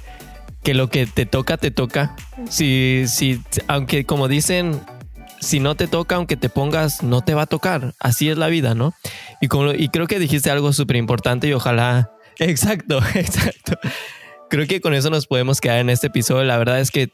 [0.64, 2.16] que lo que te toca, te toca.
[2.50, 4.82] Si, si, aunque como dicen,
[5.40, 7.94] si no te toca, aunque te pongas, no te va a tocar.
[8.00, 8.94] Así es la vida, ¿no?
[9.42, 12.12] Y, como, y creo que dijiste algo súper importante y ojalá...
[12.40, 13.80] Exacto, exacto.
[14.48, 16.44] Creo que con eso nos podemos quedar en este episodio.
[16.44, 17.10] La verdad es que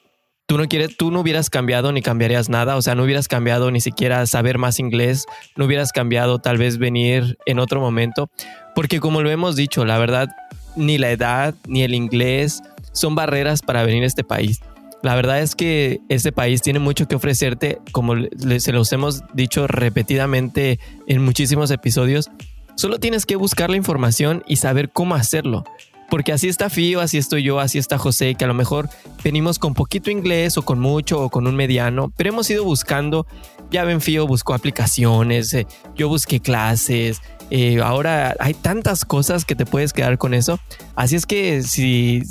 [0.48, 2.76] tú no quieres, tú no hubieras cambiado ni cambiarías nada.
[2.76, 5.26] O sea, no hubieras cambiado ni siquiera saber más inglés.
[5.56, 8.30] No hubieras cambiado tal vez venir en otro momento.
[8.76, 10.28] Porque como lo hemos dicho, la verdad,
[10.76, 12.62] ni la edad, ni el inglés,
[12.94, 14.62] son barreras para venir a este país.
[15.04, 18.14] La verdad es que este país tiene mucho que ofrecerte, como
[18.60, 22.32] se los hemos dicho repetidamente en muchísimos episodios.
[22.76, 25.66] Solo tienes que buscar la información y saber cómo hacerlo.
[26.10, 28.88] Porque así está Fío, así estoy yo, así está José, que a lo mejor
[29.24, 33.26] venimos con poquito inglés o con mucho o con un mediano, pero hemos ido buscando.
[33.72, 35.66] Ya ven, Fío buscó aplicaciones, eh,
[35.96, 40.60] yo busqué clases, eh, ahora hay tantas cosas que te puedes quedar con eso.
[40.96, 42.22] Así es que si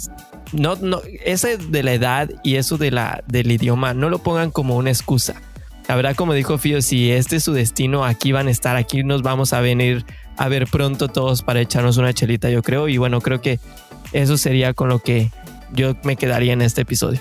[0.52, 4.50] no, no, ese de la edad y eso de la, del idioma, no lo pongan
[4.50, 5.40] como una excusa.
[5.88, 9.02] La verdad, como dijo Fío, si este es su destino, aquí van a estar, aquí
[9.02, 10.04] nos vamos a venir
[10.36, 12.88] a ver pronto todos para echarnos una chelita, yo creo.
[12.88, 13.58] Y bueno, creo que
[14.12, 15.30] eso sería con lo que
[15.72, 17.20] yo me quedaría en este episodio.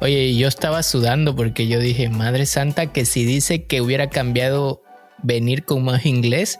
[0.00, 4.82] Oye, yo estaba sudando porque yo dije, Madre Santa, que si dice que hubiera cambiado
[5.22, 6.58] venir con más inglés,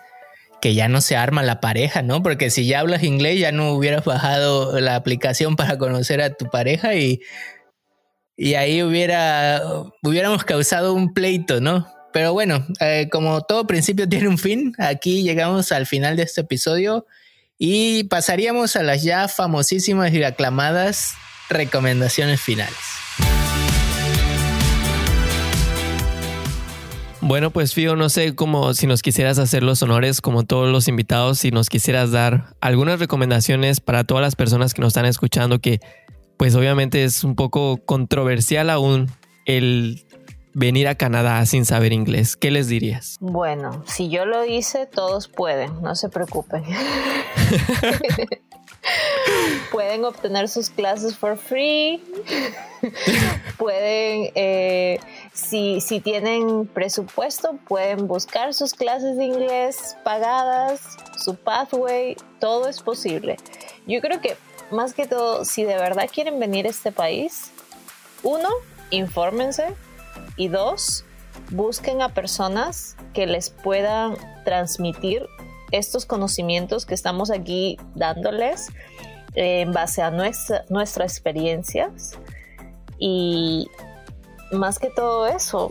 [0.67, 2.25] que ya no se arma la pareja, ¿no?
[2.25, 6.47] Porque si ya hablas inglés ya no hubieras bajado la aplicación para conocer a tu
[6.47, 7.21] pareja y,
[8.37, 9.63] y ahí hubiera,
[10.03, 11.87] hubiéramos causado un pleito, ¿no?
[12.13, 16.41] Pero bueno, eh, como todo principio tiene un fin, aquí llegamos al final de este
[16.41, 17.07] episodio
[17.59, 21.15] y pasaríamos a las ya famosísimas y aclamadas
[21.49, 22.75] recomendaciones finales.
[27.21, 30.87] Bueno, pues Fío, no sé cómo si nos quisieras hacer los honores, como todos los
[30.87, 35.59] invitados, si nos quisieras dar algunas recomendaciones para todas las personas que nos están escuchando,
[35.59, 35.81] que
[36.37, 39.11] pues obviamente es un poco controversial aún
[39.47, 40.05] el
[40.53, 42.37] venir a Canadá sin saber inglés.
[42.37, 43.17] ¿Qué les dirías?
[43.21, 46.65] Bueno, si yo lo hice, todos pueden, no se preocupen.
[49.73, 52.03] pueden obtener sus clases for free.
[53.59, 54.31] pueden...
[54.35, 54.99] Eh,
[55.49, 60.81] si, si tienen presupuesto, pueden buscar sus clases de inglés pagadas,
[61.25, 63.37] su pathway, todo es posible.
[63.87, 64.37] Yo creo que
[64.71, 67.53] más que todo, si de verdad quieren venir a este país,
[68.23, 68.49] uno,
[68.91, 69.75] infórmense
[70.37, 71.05] y dos,
[71.51, 75.27] busquen a personas que les puedan transmitir
[75.71, 78.69] estos conocimientos que estamos aquí dándoles
[79.35, 82.19] en base a nuestra, nuestras experiencias
[82.99, 83.69] y
[84.53, 85.71] más que todo eso,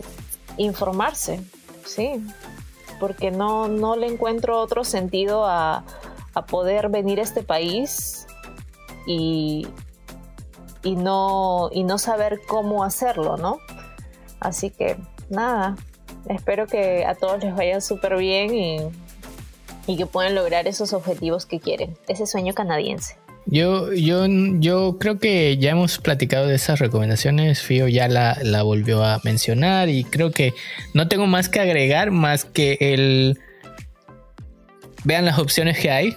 [0.56, 1.40] informarse,
[1.84, 2.24] sí,
[3.00, 5.84] porque no, no le encuentro otro sentido a,
[6.34, 8.26] a poder venir a este país
[9.06, 9.66] y,
[10.82, 13.58] y, no, y no saber cómo hacerlo, ¿no?
[14.40, 14.96] Así que
[15.28, 15.76] nada,
[16.28, 18.78] espero que a todos les vaya súper bien y,
[19.86, 23.18] y que puedan lograr esos objetivos que quieren, ese sueño canadiense.
[23.46, 24.26] Yo, yo,
[24.58, 27.62] yo creo que ya hemos platicado de esas recomendaciones.
[27.62, 30.52] Fío ya la, la, volvió a mencionar y creo que
[30.94, 33.38] no tengo más que agregar más que el
[35.04, 36.16] vean las opciones que hay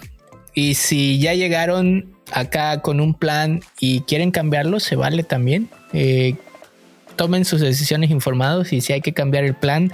[0.54, 5.68] y si ya llegaron acá con un plan y quieren cambiarlo, se vale también.
[5.92, 6.34] Eh,
[7.16, 9.92] tomen sus decisiones informados y si hay que cambiar el plan,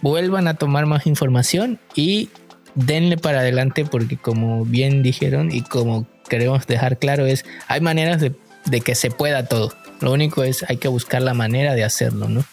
[0.00, 2.30] vuelvan a tomar más información y
[2.74, 8.20] denle para adelante porque como bien dijeron y como queremos dejar claro es, hay maneras
[8.20, 8.32] de,
[8.80, 9.72] que se pueda todo.
[10.00, 12.44] Lo único es, hay que buscar la manera de hacerlo, ¿no?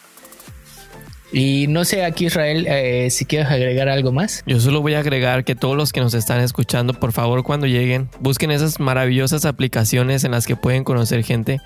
[1.31, 4.43] Y no sé aquí Israel, eh, si quieres agregar algo más.
[4.45, 7.67] Yo solo voy a agregar que todos los que nos están escuchando, por favor cuando
[7.67, 11.59] lleguen, busquen esas maravillosas aplicaciones en las que pueden conocer gente.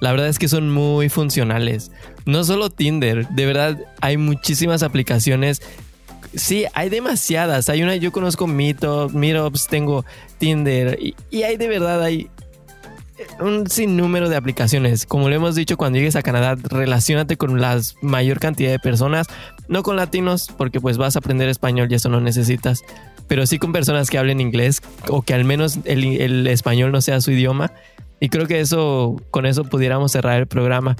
[0.00, 1.90] La verdad es que son muy funcionales.
[2.26, 5.62] No solo Tinder, de verdad hay muchísimas aplicaciones
[6.34, 7.68] Sí, hay demasiadas.
[7.68, 10.04] Hay una, yo conozco Meetup, Meetups, tengo
[10.38, 12.28] Tinder y, hay de verdad, hay
[13.40, 15.06] un sinnúmero de aplicaciones.
[15.06, 19.26] Como lo hemos dicho, cuando llegues a Canadá, relacionate con la mayor cantidad de personas,
[19.68, 22.82] no con latinos, porque pues vas a aprender español y eso no necesitas,
[23.26, 27.00] pero sí con personas que hablen inglés o que al menos el, el español no
[27.00, 27.72] sea su idioma.
[28.18, 30.96] Y creo que eso, con eso pudiéramos cerrar el programa.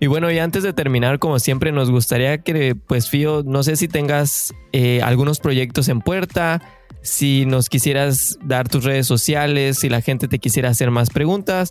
[0.00, 3.76] Y bueno, y antes de terminar, como siempre, nos gustaría que, pues, Fío, no sé
[3.76, 6.62] si tengas eh, algunos proyectos en puerta,
[7.02, 11.70] si nos quisieras dar tus redes sociales, si la gente te quisiera hacer más preguntas,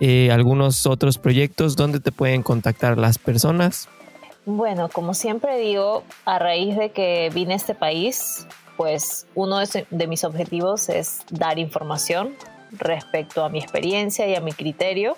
[0.00, 3.88] eh, algunos otros proyectos, ¿dónde te pueden contactar las personas?
[4.44, 10.06] Bueno, como siempre digo, a raíz de que vine a este país, pues uno de
[10.06, 12.34] mis objetivos es dar información
[12.72, 15.16] respecto a mi experiencia y a mi criterio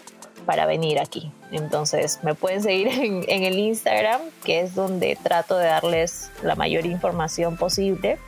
[0.51, 1.30] para venir aquí.
[1.53, 2.88] Entonces me pueden seguir
[3.28, 8.18] en, el Instagram, que es donde trato de darles la mayor información posible.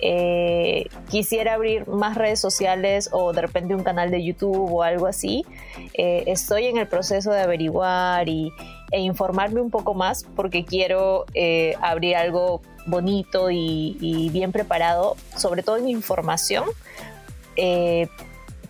[0.00, 5.06] Eh, quisiera abrir más redes sociales o de repente un canal de YouTube o algo
[5.06, 5.46] así.
[5.94, 8.50] Eh, estoy en el proceso de averiguar y,
[8.90, 15.14] e informarme un poco más porque quiero eh, abrir algo bonito y, y, bien preparado,
[15.36, 16.64] sobre todo en información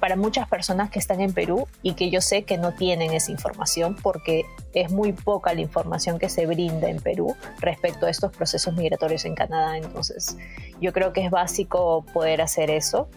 [0.06, 3.32] para muchas personas que están en Perú y que yo sé que no tienen esa
[3.32, 8.30] información porque es muy poca la información que se brinda en Perú respecto a estos
[8.30, 9.76] procesos migratorios en Canadá.
[9.76, 10.36] Entonces,
[10.80, 13.08] yo creo que es básico poder hacer eso.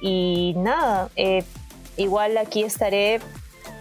[0.00, 1.44] Y nada, eh,
[1.98, 3.20] igual aquí estaré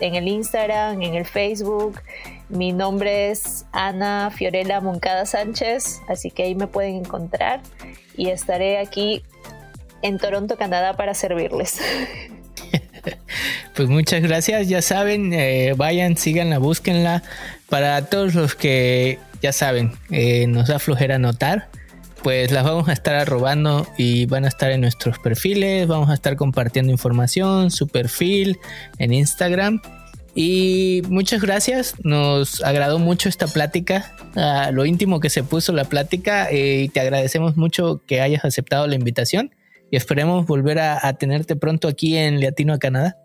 [0.02, 2.02] en el Instagram, en el Facebook.
[2.50, 7.62] Mi nombre es Ana Fiorella Moncada Sánchez, así que ahí me pueden encontrar
[8.18, 9.24] y estaré aquí
[10.04, 11.80] en Toronto, Canadá, para servirles.
[13.76, 17.24] Pues muchas gracias, ya saben, eh, vayan, síganla, búsquenla.
[17.70, 21.70] Para todos los que ya saben, eh, nos da flojera anotar,
[22.22, 26.14] pues las vamos a estar arrobando y van a estar en nuestros perfiles, vamos a
[26.14, 28.60] estar compartiendo información, su perfil
[29.00, 29.82] en Instagram.
[30.36, 34.16] Y muchas gracias, nos agradó mucho esta plática,
[34.72, 38.88] lo íntimo que se puso la plática eh, y te agradecemos mucho que hayas aceptado
[38.88, 39.52] la invitación
[39.94, 43.16] y esperemos volver a, tenerte pronto aquí en Latino a Canadá.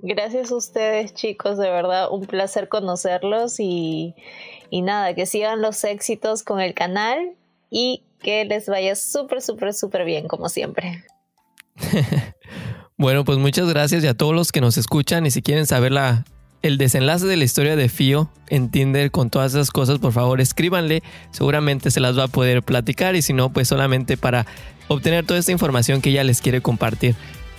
[0.00, 4.14] Gracias a ustedes chicos, de verdad un placer conocerlos y,
[4.68, 7.32] y nada, que sigan los éxitos con el canal
[7.70, 11.02] y que les vaya súper, súper, súper bien como siempre.
[12.98, 15.92] bueno, pues muchas gracias y a todos los que nos escuchan y si quieren saber
[15.92, 16.26] la,
[16.66, 20.40] el desenlace de la historia de Fío en Tinder con todas esas cosas, por favor
[20.40, 24.46] escríbanle, seguramente se las va a poder platicar y si no, pues solamente para
[24.88, 27.14] obtener toda esta información que ella les quiere compartir.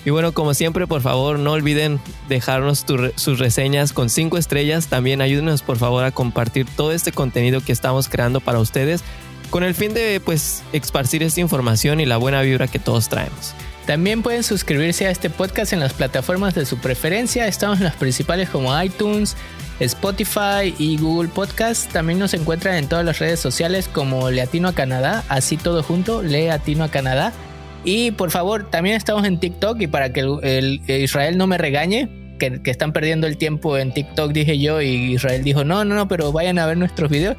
[0.05, 1.99] Y bueno, como siempre, por favor, no olviden
[2.30, 2.86] dejarnos
[3.16, 4.88] sus reseñas con 5 estrellas.
[4.88, 9.03] También ayúdenos, por favor, a compartir todo este contenido que estamos creando para ustedes
[9.49, 13.53] con el fin de, pues, esparcir esta información y la buena vibra que todos traemos.
[13.88, 17.47] También pueden suscribirse a este podcast en las plataformas de su preferencia.
[17.47, 19.38] Estamos en las principales como iTunes,
[19.79, 21.89] Spotify y Google Podcast.
[21.93, 26.21] También nos encuentran en todas las redes sociales como Leatino a Canadá, así todo junto,
[26.21, 27.31] Leatino a Canadá.
[27.85, 32.09] Y por favor, también estamos en TikTok y para que el, Israel no me regañe,
[32.39, 35.95] que, que, están perdiendo el tiempo en TikTok, dije yo, y Israel dijo, no, no,
[35.95, 37.38] no, pero vayan a ver nuestros videos.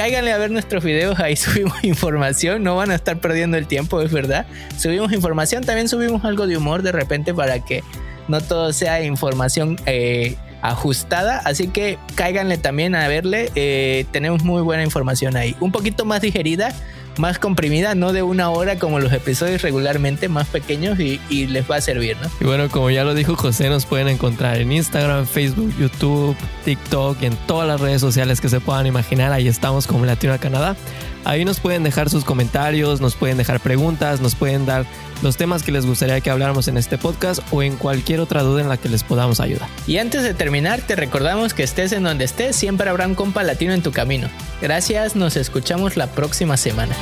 [0.00, 4.00] Cáiganle a ver nuestros videos, ahí subimos información, no van a estar perdiendo el tiempo,
[4.00, 4.46] es verdad.
[4.78, 7.84] Subimos información, también subimos algo de humor de repente para que
[8.26, 14.62] no todo sea información eh, ajustada, así que cáiganle también a verle, eh, tenemos muy
[14.62, 16.72] buena información ahí, un poquito más digerida,
[17.18, 21.76] más comprimida, no de una hora como los episodios regularmente, más pequeños y, les va
[21.76, 22.28] a servir, ¿no?
[22.40, 27.22] Y bueno, como ya lo dijo José, nos pueden encontrar en Instagram, Facebook, YouTube, TikTok,
[27.22, 30.76] en todas las redes sociales que se puedan imaginar, ahí estamos como Latino Canadá.
[31.24, 34.86] Ahí nos pueden dejar sus comentarios, nos pueden dejar preguntas, nos pueden dar
[35.22, 38.62] los temas que les gustaría que habláramos en este podcast o en cualquier otra duda
[38.62, 39.68] en la que les podamos ayudar.
[39.86, 43.42] Y antes de terminar, te recordamos que estés en donde estés, siempre habrá un compa
[43.42, 44.28] latino en tu camino.
[44.62, 46.94] Gracias, nos escuchamos la próxima semana.